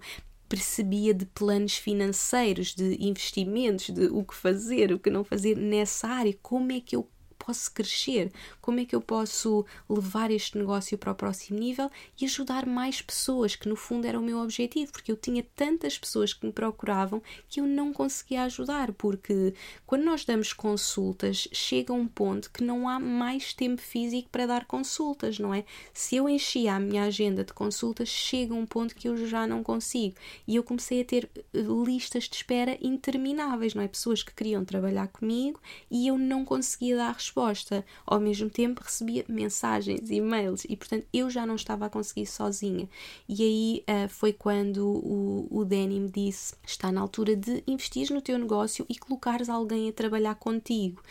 [0.48, 6.06] percebia de planos financeiros, de investimentos, de o que fazer, o que não fazer nessa
[6.06, 7.08] área, como é que eu
[7.44, 12.24] posso crescer, como é que eu posso levar este negócio para o próximo nível e
[12.24, 16.32] ajudar mais pessoas, que no fundo era o meu objetivo, porque eu tinha tantas pessoas
[16.32, 19.52] que me procuravam que eu não conseguia ajudar, porque
[19.86, 24.64] quando nós damos consultas, chega um ponto que não há mais tempo físico para dar
[24.64, 25.64] consultas, não é?
[25.92, 29.62] Se eu enchia a minha agenda de consultas, chega um ponto que eu já não
[29.62, 30.16] consigo.
[30.46, 33.88] E eu comecei a ter eh, listas de espera intermináveis, não é?
[33.88, 37.84] Pessoas que queriam trabalhar comigo e eu não conseguia dar resposta resposta.
[38.06, 42.88] Ao mesmo tempo recebia mensagens, e-mails e portanto eu já não estava a conseguir sozinha.
[43.28, 48.10] E aí uh, foi quando o, o Danny me disse: está na altura de investir
[48.12, 51.02] no teu negócio e colocares alguém a trabalhar contigo.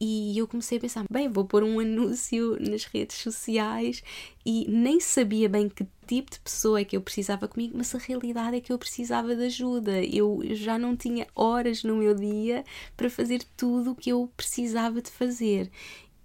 [0.00, 4.02] E eu comecei a pensar: bem, vou pôr um anúncio nas redes sociais
[4.46, 7.98] e nem sabia bem que tipo de pessoa é que eu precisava comigo, mas a
[7.98, 10.02] realidade é que eu precisava de ajuda.
[10.02, 12.64] Eu já não tinha horas no meu dia
[12.96, 15.70] para fazer tudo o que eu precisava de fazer.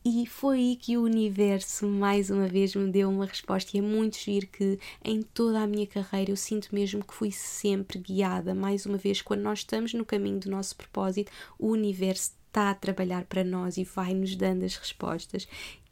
[0.08, 3.76] E foi aí que o universo mais uma vez me deu uma resposta.
[3.76, 7.32] E é muito giro que em toda a minha carreira eu sinto mesmo que fui
[7.32, 8.54] sempre guiada.
[8.54, 12.74] Mais uma vez, quando nós estamos no caminho do nosso propósito, o universo está a
[12.74, 15.46] trabalhar para nós e vai nos dando as respostas.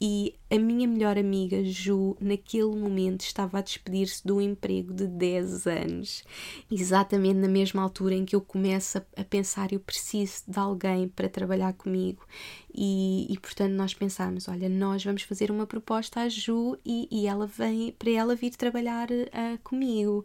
[0.06, 5.06] E a minha melhor amiga, Ju, naquele momento estava a despedir-se de um emprego de
[5.06, 6.22] 10 anos,
[6.70, 11.26] exatamente na mesma altura em que eu começo a pensar: eu preciso de alguém para
[11.26, 12.22] trabalhar comigo.
[12.76, 17.26] E, e portanto, nós pensámos: olha, nós vamos fazer uma proposta à Ju e, e
[17.26, 20.22] ela vem para ela vir trabalhar uh, comigo.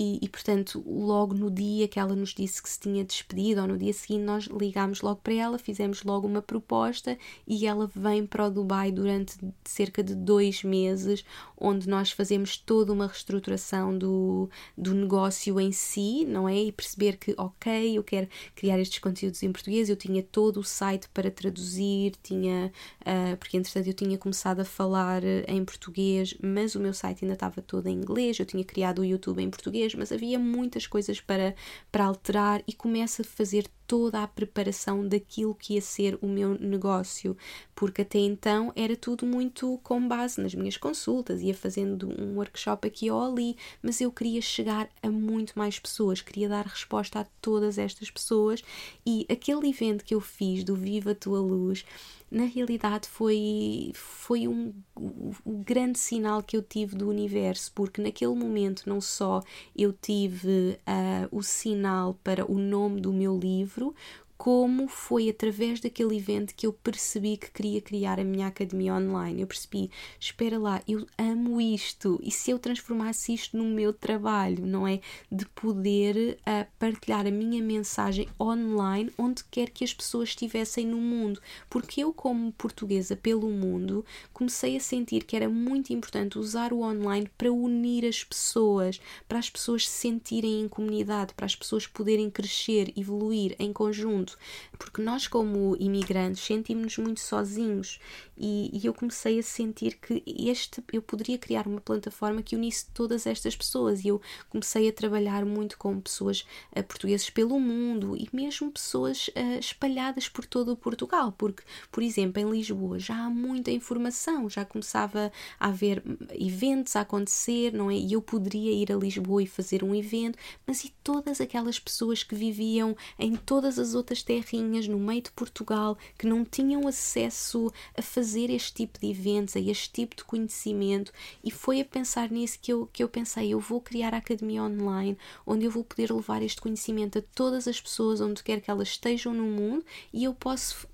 [0.00, 3.66] E, e, portanto, logo no dia que ela nos disse que se tinha despedido, ou
[3.66, 8.24] no dia seguinte, nós ligámos logo para ela, fizemos logo uma proposta e ela vem
[8.24, 11.24] para o Dubai durante durante cerca de dois meses,
[11.60, 16.56] onde nós fazemos toda uma reestruturação do, do negócio em si, não é?
[16.56, 20.64] E perceber que, ok, eu quero criar estes conteúdos em português, eu tinha todo o
[20.64, 26.34] site para traduzir, tinha, uh, porque entretanto eu tinha começado a falar eh, em português,
[26.42, 29.50] mas o meu site ainda estava todo em inglês, eu tinha criado o YouTube em
[29.50, 31.54] português, mas havia muitas coisas para,
[31.90, 36.58] para alterar e começo a fazer toda a preparação daquilo que ia ser o meu
[36.58, 37.34] negócio,
[37.74, 42.86] porque até então era tudo muito com base nas minhas consultas, ia fazendo um workshop
[42.86, 47.26] aqui ou ali, mas eu queria chegar a muito mais pessoas, queria dar resposta a
[47.40, 48.62] todas estas pessoas
[49.04, 51.84] e aquele evento que eu fiz do Viva a Tua Luz
[52.30, 58.34] na realidade foi, foi um, um, grande sinal que eu tive do universo, porque naquele
[58.34, 59.42] momento não só
[59.74, 63.94] eu tive uh, o sinal para o nome do meu livro,
[64.38, 69.40] como foi através daquele evento que eu percebi que queria criar a minha academia online.
[69.42, 74.64] Eu percebi, espera lá, eu amo isto e se eu transformasse isto no meu trabalho,
[74.64, 75.00] não é?
[75.30, 80.98] De poder uh, partilhar a minha mensagem online onde quer que as pessoas estivessem no
[80.98, 81.40] mundo.
[81.68, 86.82] Porque eu, como portuguesa pelo mundo, comecei a sentir que era muito importante usar o
[86.82, 91.88] online para unir as pessoas, para as pessoas se sentirem em comunidade, para as pessoas
[91.88, 94.38] poderem crescer, evoluir em conjunto mundo,
[94.78, 97.98] porque nós, como imigrantes, sentimos-nos muito sozinhos.
[98.36, 102.86] E, e, eu comecei a sentir que este eu poderia criar uma plataforma que unisse
[102.94, 104.04] todas estas pessoas.
[104.04, 109.28] E eu comecei a trabalhar muito com pessoas uh, portugueses pelo mundo e mesmo pessoas
[109.28, 114.48] uh, espalhadas por todo o Portugal, porque, por exemplo, em Lisboa já há muita informação,
[114.48, 116.02] já começava a haver
[116.38, 117.94] eventos a acontecer, não é?
[117.94, 122.22] E eu poderia ir a Lisboa e fazer um evento, mas e todas aquelas pessoas
[122.22, 127.72] que viviam em todas as outras terrinhas no meio de Portugal que não tinham acesso
[127.96, 131.12] a fazer este tipo de eventos, a este tipo de conhecimento,
[131.42, 134.62] e foi a pensar nisso que eu, que eu pensei: eu vou criar a academia
[134.62, 135.16] online
[135.46, 138.88] onde eu vou poder levar este conhecimento a todas as pessoas, onde quer que elas
[138.88, 140.86] estejam no mundo, e eu posso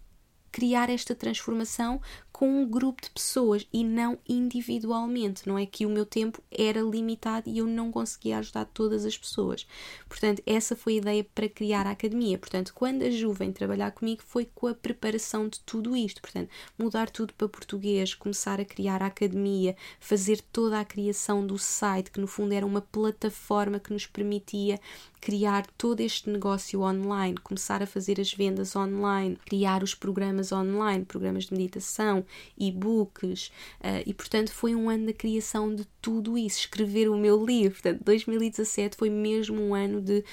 [0.55, 2.01] criar esta transformação
[2.35, 5.49] com um grupo de pessoas e não individualmente.
[5.49, 9.17] Não é que o meu tempo era limitado e eu não conseguia ajudar todas as
[9.17, 9.65] pessoas.
[10.09, 12.37] Portanto, essa foi a ideia para criar a academia.
[12.37, 16.21] Portanto, quando a Ju vem trabalhar comigo, foi com a preparação de tudo isto.
[16.21, 21.57] Portanto, mudar tudo para português, começar a criar a academia, fazer toda a criação do
[21.57, 24.81] site, que no fundo era uma plataforma que nos permitia
[25.21, 31.05] criar todo este negócio online, começar a fazer as vendas online, criar os programas online,
[31.05, 32.24] programas de meditação,
[32.59, 33.49] e-books,
[33.81, 37.81] uh, e portanto foi um ano da criação de tudo isso, escrever o meu livro.
[37.81, 40.25] Portanto, 2017 foi mesmo um ano de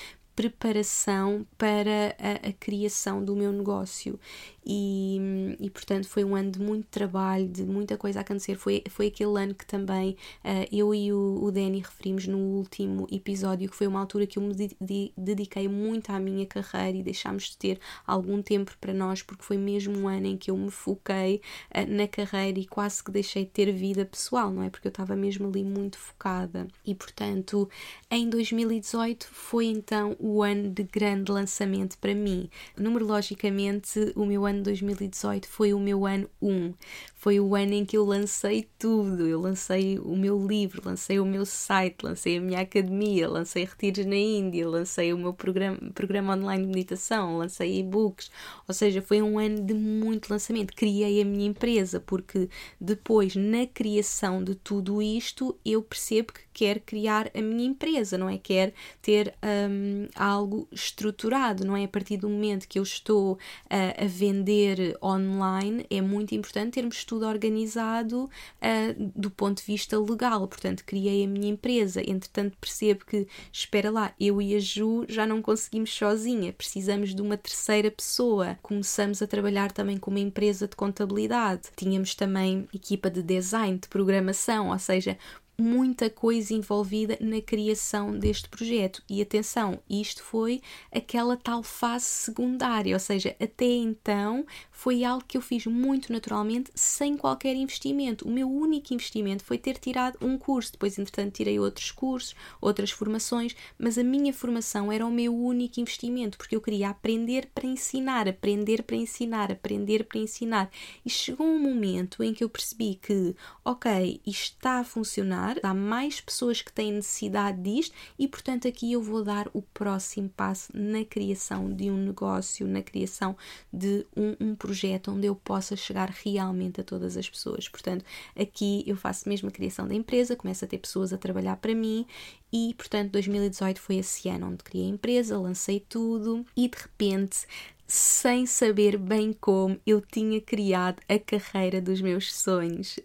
[0.42, 4.20] preparação para a, a, criação do meu negócio
[4.66, 5.20] e,
[5.60, 8.56] e portanto foi um ano de muito trabalho, de muita coisa a acontecer.
[8.56, 10.12] Foi, foi aquele ano que também
[10.44, 14.38] uh, eu e o, o Danny referimos no último episódio, que foi uma altura que
[14.38, 18.94] eu me de, dediquei muito à minha carreira e deixámos de ter algum tempo para
[18.94, 21.42] nós, porque foi mesmo um ano em que eu me foquei
[21.76, 24.70] uh, na carreira e quase que deixei de ter vida pessoal, não é?
[24.70, 26.68] Porque eu estava mesmo ali muito focada.
[26.86, 27.70] E portanto,
[28.10, 32.48] em 2018 foi então o ano de grande lançamento para mim.
[32.78, 36.74] Numerologicamente, o meu ano 2018 foi o meu ano 1.
[37.16, 39.28] Foi o ano em que eu lancei tudo.
[39.28, 44.06] Eu lancei o meu livro, lancei o meu site, lancei a minha academia, lancei retiros
[44.06, 48.32] na Índia, lancei o meu programa, programa online de meditação, lancei e-books.
[48.68, 50.76] Ou seja, foi um ano de muito lançamento.
[50.76, 56.80] Criei a minha empresa, porque depois, na criação de tudo isto, eu percebo que quero
[56.82, 58.38] criar a minha empresa, não é?
[58.38, 61.86] Quero ter um, algo estruturado, não é?
[61.86, 63.38] A partir do momento que eu estou uh,
[63.72, 70.48] a vender online, é muito importante termos tudo organizado uh, do ponto de vista legal.
[70.48, 75.26] Portanto, criei a minha empresa, entretanto, percebo que, espera lá, eu e a Ju já
[75.26, 78.60] não conseguimos sozinha, precisamos de uma terceira pessoa.
[78.62, 83.88] Começamos a trabalhar também com uma empresa de contabilidade, tínhamos também equipa de design, de
[83.88, 85.18] programação, ou seja,
[85.58, 89.04] muita coisa envolvida na criação deste projeto.
[89.10, 95.38] E atenção, isto foi aquela tal fase secundária, ou seja, até então foi algo que
[95.38, 98.28] eu fiz muito naturalmente, sem qualquer investimento.
[98.28, 102.90] O meu único investimento foi ter tirado um curso, depois, entretanto, tirei outros cursos, outras
[102.90, 107.68] formações, mas a minha formação era o meu único investimento, porque eu queria aprender para
[107.68, 110.72] ensinar, aprender para ensinar, aprender para ensinar.
[111.06, 115.74] E chegou um momento em que eu percebi que, ok, isto está a funcionar há
[115.74, 120.72] mais pessoas que têm necessidade disto e, portanto, aqui eu vou dar o próximo passo
[120.74, 123.36] na criação de um negócio, na criação
[123.72, 127.68] de um, um projeto onde eu possa chegar realmente a todas as pessoas.
[127.68, 131.58] Portanto, aqui eu faço mesmo a criação da empresa, começo a ter pessoas a trabalhar
[131.58, 132.06] para mim
[132.52, 137.48] e, portanto, 2018 foi esse ano onde criei a empresa, lancei tudo e de repente
[137.94, 142.98] sem saber bem como eu tinha criado a carreira dos meus sonhos,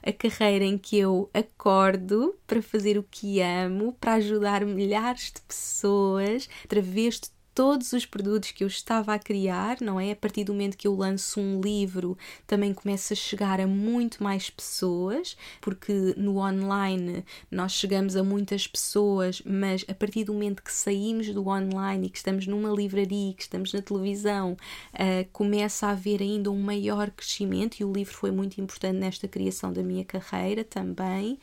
[0.00, 5.40] a, carreira em que eu acordo para fazer o que amo, para ajudar milhares de
[5.40, 10.12] pessoas através de todos os produtos que eu estava a criar, não é?
[10.12, 14.22] A partir do momento que eu lanço um livro, também começa a chegar a muito
[14.22, 20.62] mais pessoas, porque no online nós chegamos a muitas pessoas, mas a partir do momento
[20.62, 24.56] que saímos do online e que estamos numa livraria, que estamos na televisão,
[24.94, 29.26] uh, começa a haver ainda um maior crescimento e o livro foi muito importante nesta
[29.26, 31.40] criação da minha carreira também.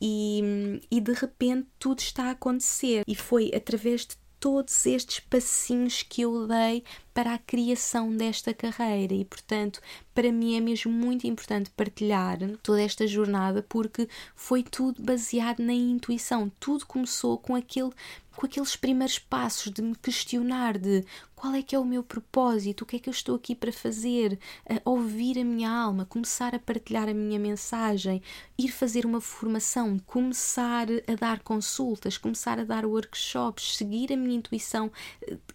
[0.00, 6.02] E, e de repente tudo está a acontecer, e foi através de todos estes passinhos
[6.02, 6.84] que eu dei
[7.18, 9.80] para a criação desta carreira e, portanto,
[10.14, 15.72] para mim é mesmo muito importante partilhar toda esta jornada porque foi tudo baseado na
[15.72, 16.48] intuição.
[16.60, 17.90] Tudo começou com aquele
[18.38, 21.04] com aqueles primeiros passos de me questionar de
[21.34, 23.72] qual é que é o meu propósito, o que é que eu estou aqui para
[23.72, 28.22] fazer, a ouvir a minha alma, começar a partilhar a minha mensagem,
[28.56, 34.36] ir fazer uma formação, começar a dar consultas, começar a dar workshops, seguir a minha
[34.36, 34.90] intuição,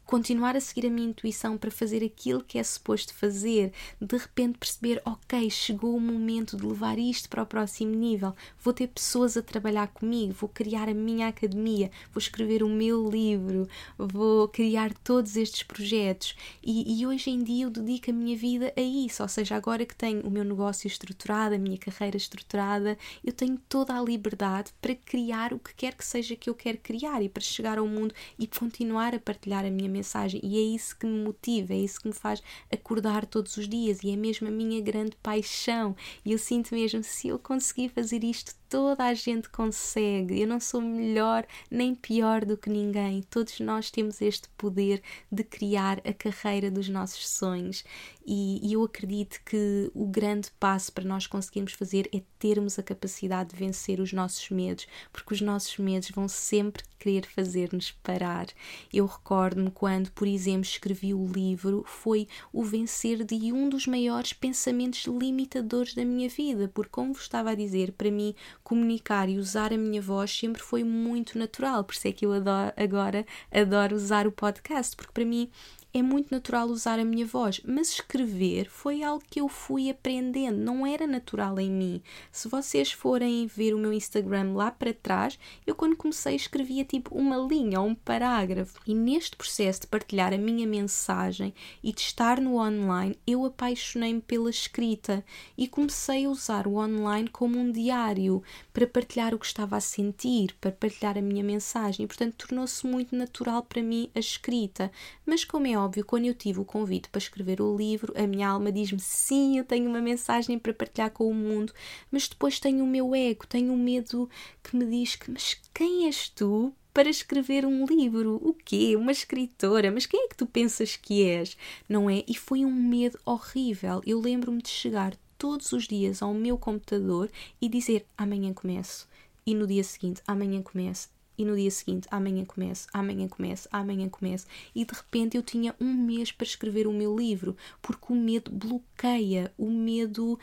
[0.05, 4.57] continuar a seguir a minha intuição para fazer aquilo que é suposto fazer, de repente
[4.57, 9.37] perceber, ok, chegou o momento de levar isto para o próximo nível, vou ter pessoas
[9.37, 14.93] a trabalhar comigo, vou criar a minha academia, vou escrever um meu livro, vou criar
[15.03, 16.35] todos estes projetos.
[16.61, 19.85] E, e, hoje em dia eu dedico a minha vida a isso, ou seja, agora
[19.85, 24.71] que tenho o meu negócio estruturado, a minha carreira estruturada, eu tenho toda a liberdade
[24.81, 27.87] para criar o que quer que seja que eu quero criar e para chegar ao
[27.87, 30.39] mundo e continuar a partilhar a minha mensagem.
[30.43, 32.41] E é isso que me motiva, é isso que me faz
[32.71, 35.95] acordar todos os dias e é mesmo a minha grande paixão.
[36.25, 40.41] E eu sinto mesmo se eu conseguir fazer isto toda a gente consegue.
[40.41, 43.21] Eu não sou melhor nem pior do que ninguém.
[43.21, 44.99] Todos nós temos este poder
[45.31, 47.83] de criar a carreira dos nossos sonhos.
[48.25, 52.83] E, e, eu acredito que o grande passo para nós conseguirmos fazer é termos a
[52.83, 58.47] capacidade de vencer os nossos medos, porque os nossos medos vão sempre querer fazer-nos parar.
[58.93, 64.31] Eu recordo-me quando, por exemplo, escrevi o livro, foi o vencer de um dos maiores
[64.31, 69.37] pensamentos limitadores da minha vida, porque, como vos estava a dizer, para mim, comunicar e
[69.37, 73.25] usar a minha voz sempre foi muito natural, por isso é que eu adoro, agora
[73.51, 75.49] adoro usar o podcast, porque para mim
[75.93, 80.57] é muito natural usar a minha voz, mas escrever foi algo que eu fui aprendendo,
[80.57, 82.01] não era natural em mim.
[82.31, 85.37] Se vocês forem ver o meu Instagram lá para trás,
[85.67, 88.79] eu quando comecei escrevia tipo uma linha ou um parágrafo.
[88.87, 94.21] E neste processo de partilhar a minha mensagem e de estar no online, eu apaixonei-me
[94.21, 95.23] pela escrita
[95.55, 98.41] e comecei a usar o online como um diário
[98.73, 102.03] para partilhar o que estava a sentir, para partilhar a minha mensagem.
[102.03, 104.91] E, portanto, tornou-se muito natural para mim a escrita.
[105.23, 108.49] Mas como é óbvio, quando eu tive o convite para escrever o livro, a minha
[108.49, 111.73] alma diz-me sim, eu tenho uma mensagem para partilhar com o mundo,
[112.11, 114.29] mas depois tenho o meu ego, tenho o medo
[114.61, 118.39] que me diz que, mas quem és tu para escrever um livro.
[118.43, 118.95] O quê?
[118.95, 119.91] Uma escritora?
[119.91, 121.57] Mas quem é que tu pensas que és?
[121.89, 122.23] Não é?
[122.27, 124.01] E foi um medo horrível.
[124.05, 129.07] Eu lembro-me de chegar todos os dias ao meu computador e dizer amanhã começo.
[129.45, 134.09] E no dia seguinte, amanhã começo e no dia seguinte, amanhã começo, amanhã começo, amanhã
[134.09, 138.15] começo, e de repente eu tinha um mês para escrever o meu livro, porque o
[138.15, 140.39] medo bloqueia, o medo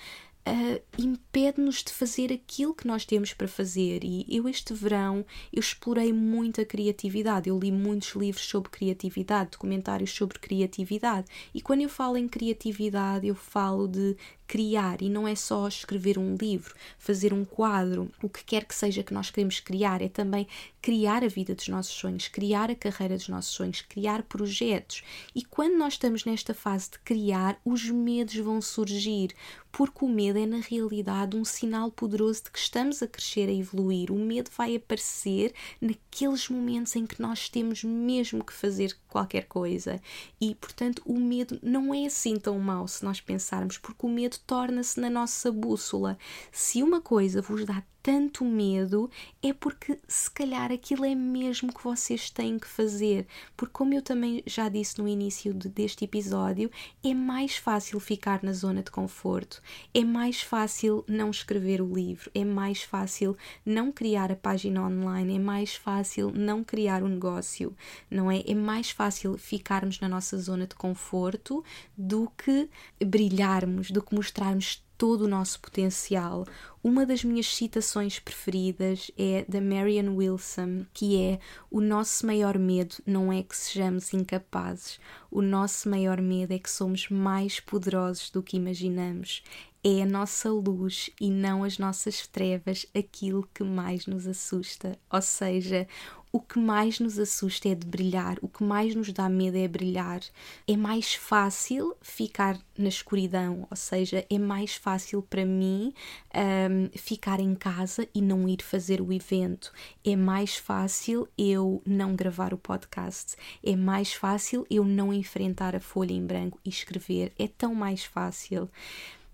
[0.46, 4.04] uh, impede-nos de fazer aquilo que nós temos para fazer.
[4.04, 7.48] E eu, este verão, eu explorei muito a criatividade.
[7.48, 11.26] Eu li muitos livros sobre criatividade, documentários sobre criatividade.
[11.54, 14.16] E quando eu falo em criatividade, eu falo de
[14.50, 18.74] criar e não é só escrever um livro, fazer um quadro, o que quer que
[18.74, 20.44] seja que nós queremos criar, é também
[20.82, 25.04] criar a vida dos nossos sonhos, criar a carreira dos nossos sonhos, criar projetos.
[25.36, 29.32] E quando nós estamos nesta fase de criar, os medos vão surgir,
[29.72, 33.52] porque o medo é na realidade um sinal poderoso de que estamos a crescer, a
[33.52, 34.10] evoluir.
[34.10, 40.00] O medo vai aparecer naqueles momentos em que nós temos mesmo que fazer qualquer coisa.
[40.40, 44.38] E, portanto, o medo não é assim tão mau se nós pensarmos, porque o medo
[44.46, 46.18] torna-se na nossa bússola.
[46.50, 49.10] Se uma coisa vos dá tanto medo
[49.42, 53.26] é porque se calhar aquilo é mesmo que vocês têm que fazer.
[53.56, 56.70] Porque, como eu também já disse no início de, deste episódio,
[57.04, 62.30] é mais fácil ficar na zona de conforto, é mais fácil não escrever o livro,
[62.34, 67.08] é mais fácil não criar a página online, é mais fácil não criar o um
[67.08, 67.76] negócio,
[68.10, 68.42] não é?
[68.46, 71.64] É mais fácil ficarmos na nossa zona de conforto
[71.96, 72.68] do que
[73.04, 76.46] brilharmos, do que mostrarmos todo o nosso potencial.
[76.84, 81.40] Uma das minhas citações preferidas é da Marianne Wilson, que é:
[81.70, 86.70] O nosso maior medo não é que sejamos incapazes, o nosso maior medo é que
[86.70, 89.42] somos mais poderosos do que imaginamos.
[89.82, 94.98] É a nossa luz e não as nossas trevas aquilo que mais nos assusta.
[95.10, 95.88] Ou seja,
[96.32, 99.66] o que mais nos assusta é de brilhar, o que mais nos dá medo é
[99.66, 100.20] brilhar.
[100.66, 105.92] É mais fácil ficar na escuridão, ou seja, é mais fácil para mim
[106.34, 109.72] um, ficar em casa e não ir fazer o evento.
[110.04, 113.34] É mais fácil eu não gravar o podcast.
[113.64, 117.32] É mais fácil eu não enfrentar a folha em branco e escrever.
[117.38, 118.70] É tão mais fácil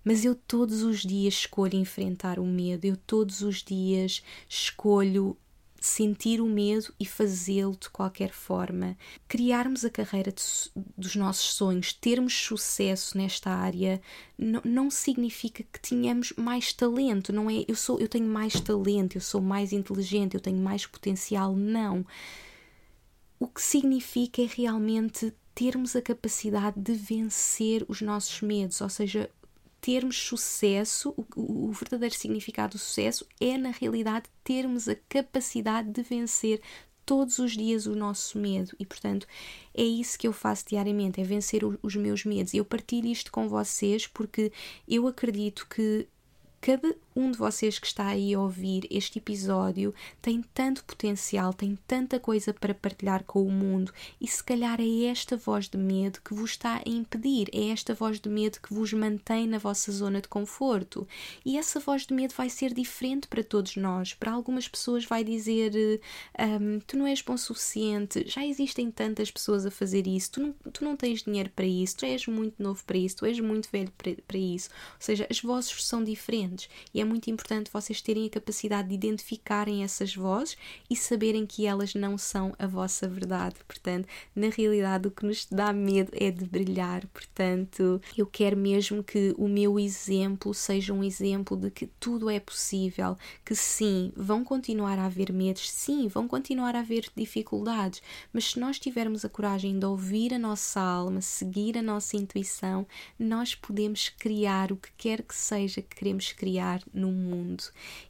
[0.03, 5.35] mas eu todos os dias escolho enfrentar o medo, eu todos os dias escolho
[5.87, 8.97] sentir o medo e fazê-lo de qualquer forma.
[9.27, 10.43] Criarmos a carreira de,
[10.97, 14.01] dos nossos sonhos, termos sucesso nesta área,
[14.37, 17.65] não, significa que tenhamos mais talento, não é?
[17.67, 22.05] Eu, sou, eu tenho mais talento, eu sou mais inteligente, eu tenho mais potencial, não.
[23.39, 29.29] O que significa é realmente termos a capacidade de vencer os nossos medos, ou seja,
[29.87, 36.03] termos sucesso, o, o, verdadeiro significado do sucesso é, na realidade, termos a capacidade de
[36.03, 36.61] vencer
[37.05, 39.25] todos os dias o nosso medo e, portanto,
[39.73, 42.53] é isso que eu faço diariamente, é vencer os meus medos.
[42.53, 44.51] E eu partilho isto com vocês porque
[44.85, 46.05] eu acredito que
[46.67, 51.79] cada um de vocês que está aí a ouvir este episódio tem tanto potencial, tem
[51.87, 56.19] tanta coisa para partilhar com o mundo e se calhar é esta voz de medo
[56.21, 59.93] que vos está a impedir, é esta voz de medo que vos mantém na vossa
[59.93, 61.07] zona de conforto.
[61.45, 64.13] E essa voz de medo vai ser diferente para todos nós.
[64.13, 65.71] Para algumas pessoas vai dizer
[66.37, 70.41] um, tu não és bom o suficiente, já existem tantas pessoas a fazer isso, tu
[70.41, 73.39] não, tu não tens dinheiro para isso, tu és muito novo para isso, tu és
[73.39, 74.69] muito velho para, para isso.
[74.95, 76.56] Ou seja, as vozes são diferentes
[76.93, 80.57] e é muito importante vocês terem a capacidade de identificarem essas vozes
[80.89, 83.55] e saberem que elas não são a vossa verdade.
[83.67, 87.05] Portanto, na realidade, o que nos dá medo é de brilhar.
[87.07, 92.39] Portanto, eu quero mesmo que o meu exemplo seja um exemplo de que tudo é
[92.39, 98.01] possível, que sim, vão continuar a haver medos, sim, vão continuar a haver dificuldades,
[98.31, 102.85] mas se nós tivermos a coragem de ouvir a nossa alma, seguir a nossa intuição,
[103.19, 107.63] nós podemos criar o que quer que seja que queremos criar no mundo.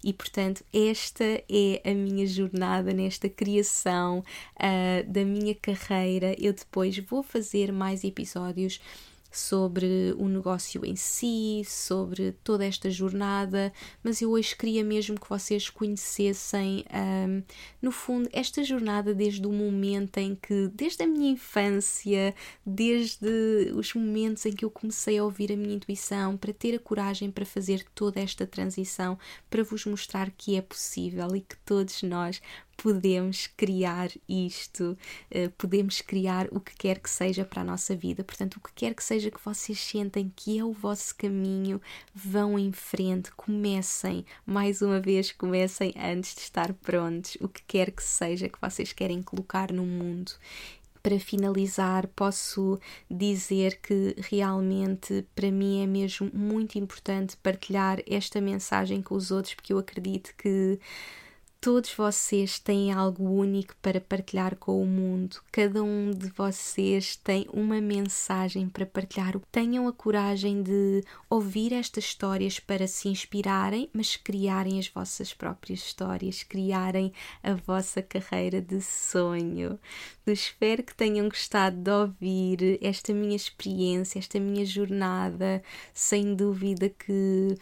[0.03, 6.35] E portanto, esta é a minha jornada nesta criação uh, da minha carreira.
[6.37, 8.79] Eu depois vou fazer mais episódios
[9.31, 13.71] sobre o negócio em si, sobre toda esta jornada,
[14.03, 17.43] mas eu hoje queria mesmo que vocês conhecessem, um,
[17.81, 22.33] no fundo, esta jornada desde o momento em que, desde a minha infância,
[22.65, 26.79] desde os momentos em que eu comecei a ouvir a minha intuição, para ter a
[26.79, 29.17] coragem para fazer toda esta transição,
[29.49, 32.41] para vos mostrar que é possível e que todos nós
[32.77, 34.95] podemos criar isto,
[35.31, 38.23] uh, podemos criar o que quer que seja para a nossa vida.
[38.23, 41.81] Portanto, o que quer que seja que vocês sentem que é o vosso caminho,
[42.13, 47.91] vão em frente, comecem, mais uma vez, comecem antes de estar prontos, o que quer
[47.91, 50.33] que seja que vocês querem colocar no mundo
[51.01, 52.77] para finalizar, posso
[53.09, 59.55] dizer que realmente para mim é mesmo muito importante partilhar esta mensagem com os outros,
[59.55, 60.77] porque eu acredito que
[61.59, 65.41] Todos vocês têm algo único para partilhar com o mundo.
[65.51, 69.39] Cada um de vocês tem uma mensagem para partilhar.
[69.51, 75.79] Tenham a coragem de ouvir estas histórias para se inspirarem, mas criarem as vossas próprias
[75.79, 79.79] histórias, criarem a vossa carreira de sonho.
[80.27, 85.63] Espero que tenham gostado de ouvir esta minha experiência, esta minha jornada.
[85.91, 87.57] Sem dúvida que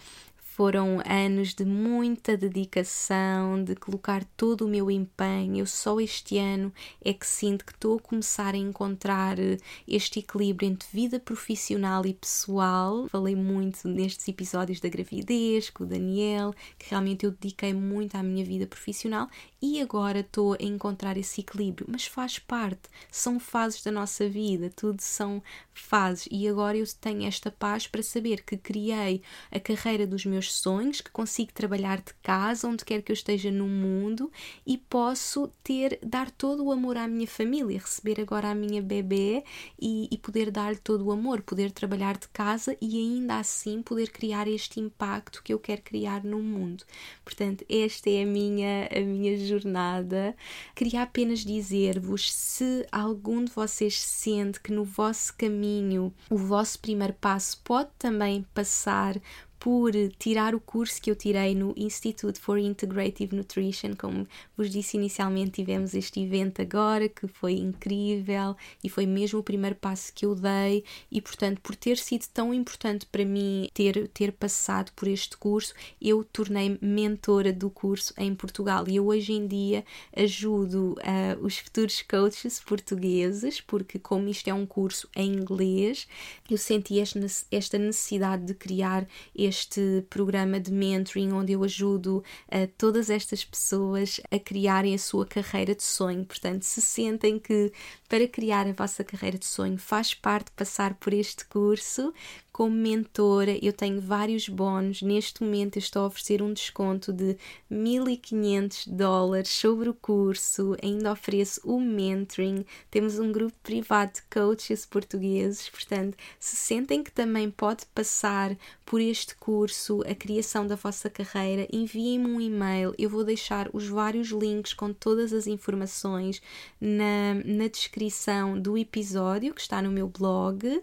[0.56, 5.58] foram anos de muita dedicação, de colocar todo o meu empenho.
[5.58, 6.72] Eu só este ano
[7.04, 12.06] é que sinto que estou a começar a encontrar eh, este equilíbrio entre vida profissional
[12.06, 13.06] e pessoal.
[13.10, 18.24] Falei muito nestes episódios da gravidez com o Daniel, que realmente eu dediquei muito à
[18.24, 19.28] minha vida profissional
[19.66, 24.70] e agora estou a encontrar esse equilíbrio, mas faz parte, são fases da nossa vida,
[24.70, 25.42] tudo são
[25.74, 30.54] fases e agora eu tenho esta paz para saber que criei a carreira dos meus
[30.54, 34.32] sonhos, que consigo trabalhar de casa, onde quer que eu esteja no mundo
[34.68, 39.44] e posso ter, dar todo o amor à minha família, receber agora a minha bebê
[39.82, 44.12] e, e poder dar-lhe todo o amor, poder trabalhar de casa e ainda assim poder
[44.12, 46.84] criar este impacto que eu quero criar no mundo.
[47.24, 50.36] Portanto, esta é a minha, a minha jornada.
[50.76, 57.14] Queria apenas dizer-vos se algum de vocês sente que no vosso caminho o vosso primeiro
[57.14, 59.20] passo pode também passar
[59.66, 63.96] por tirar o curso que eu tirei no Institute for Integrative Nutrition.
[63.98, 69.44] Como vos disse inicialmente, tivemos este evento agora que foi incrível e foi mesmo o
[69.44, 70.84] primeiro passo que eu dei.
[71.12, 75.74] E, portanto, por ter sido tão importante para mim ter, ter passado por este curso,
[76.00, 78.88] eu tornei-me mentora do curso em Portugal.
[78.88, 79.84] E eu hoje em dia
[80.16, 86.08] ajudo uh, os futuros coaches portugueses, porque, como isto é um curso em inglês,
[86.48, 92.68] eu senti esta necessidade de criar este neste programa de mentoring onde eu ajudo a
[92.78, 96.26] todas estas pessoas a criarem a sua carreira de sonho.
[96.26, 97.72] Portanto, se sentem que
[98.10, 102.14] para criar a vossa carreira de sonho faz parte passar por este curso,
[102.56, 105.02] como mentora, eu tenho vários bónus.
[105.02, 107.36] Neste momento, eu estou a oferecer um desconto de
[107.70, 110.74] 1500 dólares sobre o curso.
[110.82, 112.66] Ainda ofereço o mentoring.
[112.90, 115.68] Temos um grupo privado de coaches portugueses.
[115.68, 121.68] Portanto, se sentem que também pode passar por este curso, a criação da vossa carreira,
[121.70, 122.96] enviem-me um e-mail.
[122.98, 126.42] Eu vou deixar os vários links com todas as informações
[126.80, 130.82] na, na descrição do episódio que está no meu blog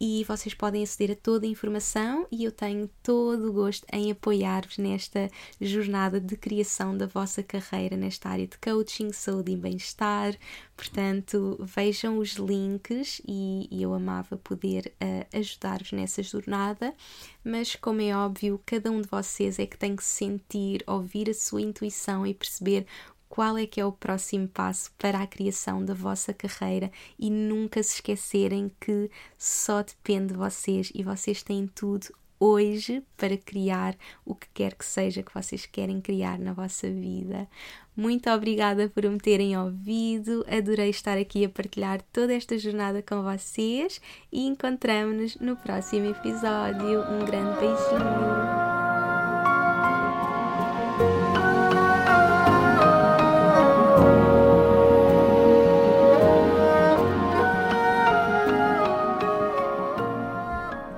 [0.00, 4.10] e vocês podem aceder a toda a informação e eu tenho todo o gosto em
[4.10, 5.30] apoiar-vos nesta
[5.60, 10.36] jornada de criação da vossa carreira nesta área de coaching, saúde e bem-estar.
[10.76, 16.94] Portanto, vejam os links e, e eu amava poder uh, ajudar-vos nessa jornada,
[17.42, 21.34] mas como é óbvio, cada um de vocês é que tem que sentir, ouvir a
[21.34, 22.86] sua intuição e perceber
[23.28, 27.82] qual é que é o próximo passo para a criação da vossa carreira e nunca
[27.82, 32.08] se esquecerem que só depende de vocês e vocês têm tudo
[32.38, 37.48] hoje para criar o que quer que seja que vocês querem criar na vossa vida.
[37.96, 43.22] Muito obrigada por me terem ouvido, adorei estar aqui a partilhar toda esta jornada com
[43.22, 44.00] vocês
[44.30, 47.00] e encontramos-nos no próximo episódio.
[47.00, 48.55] Um grande beijinho!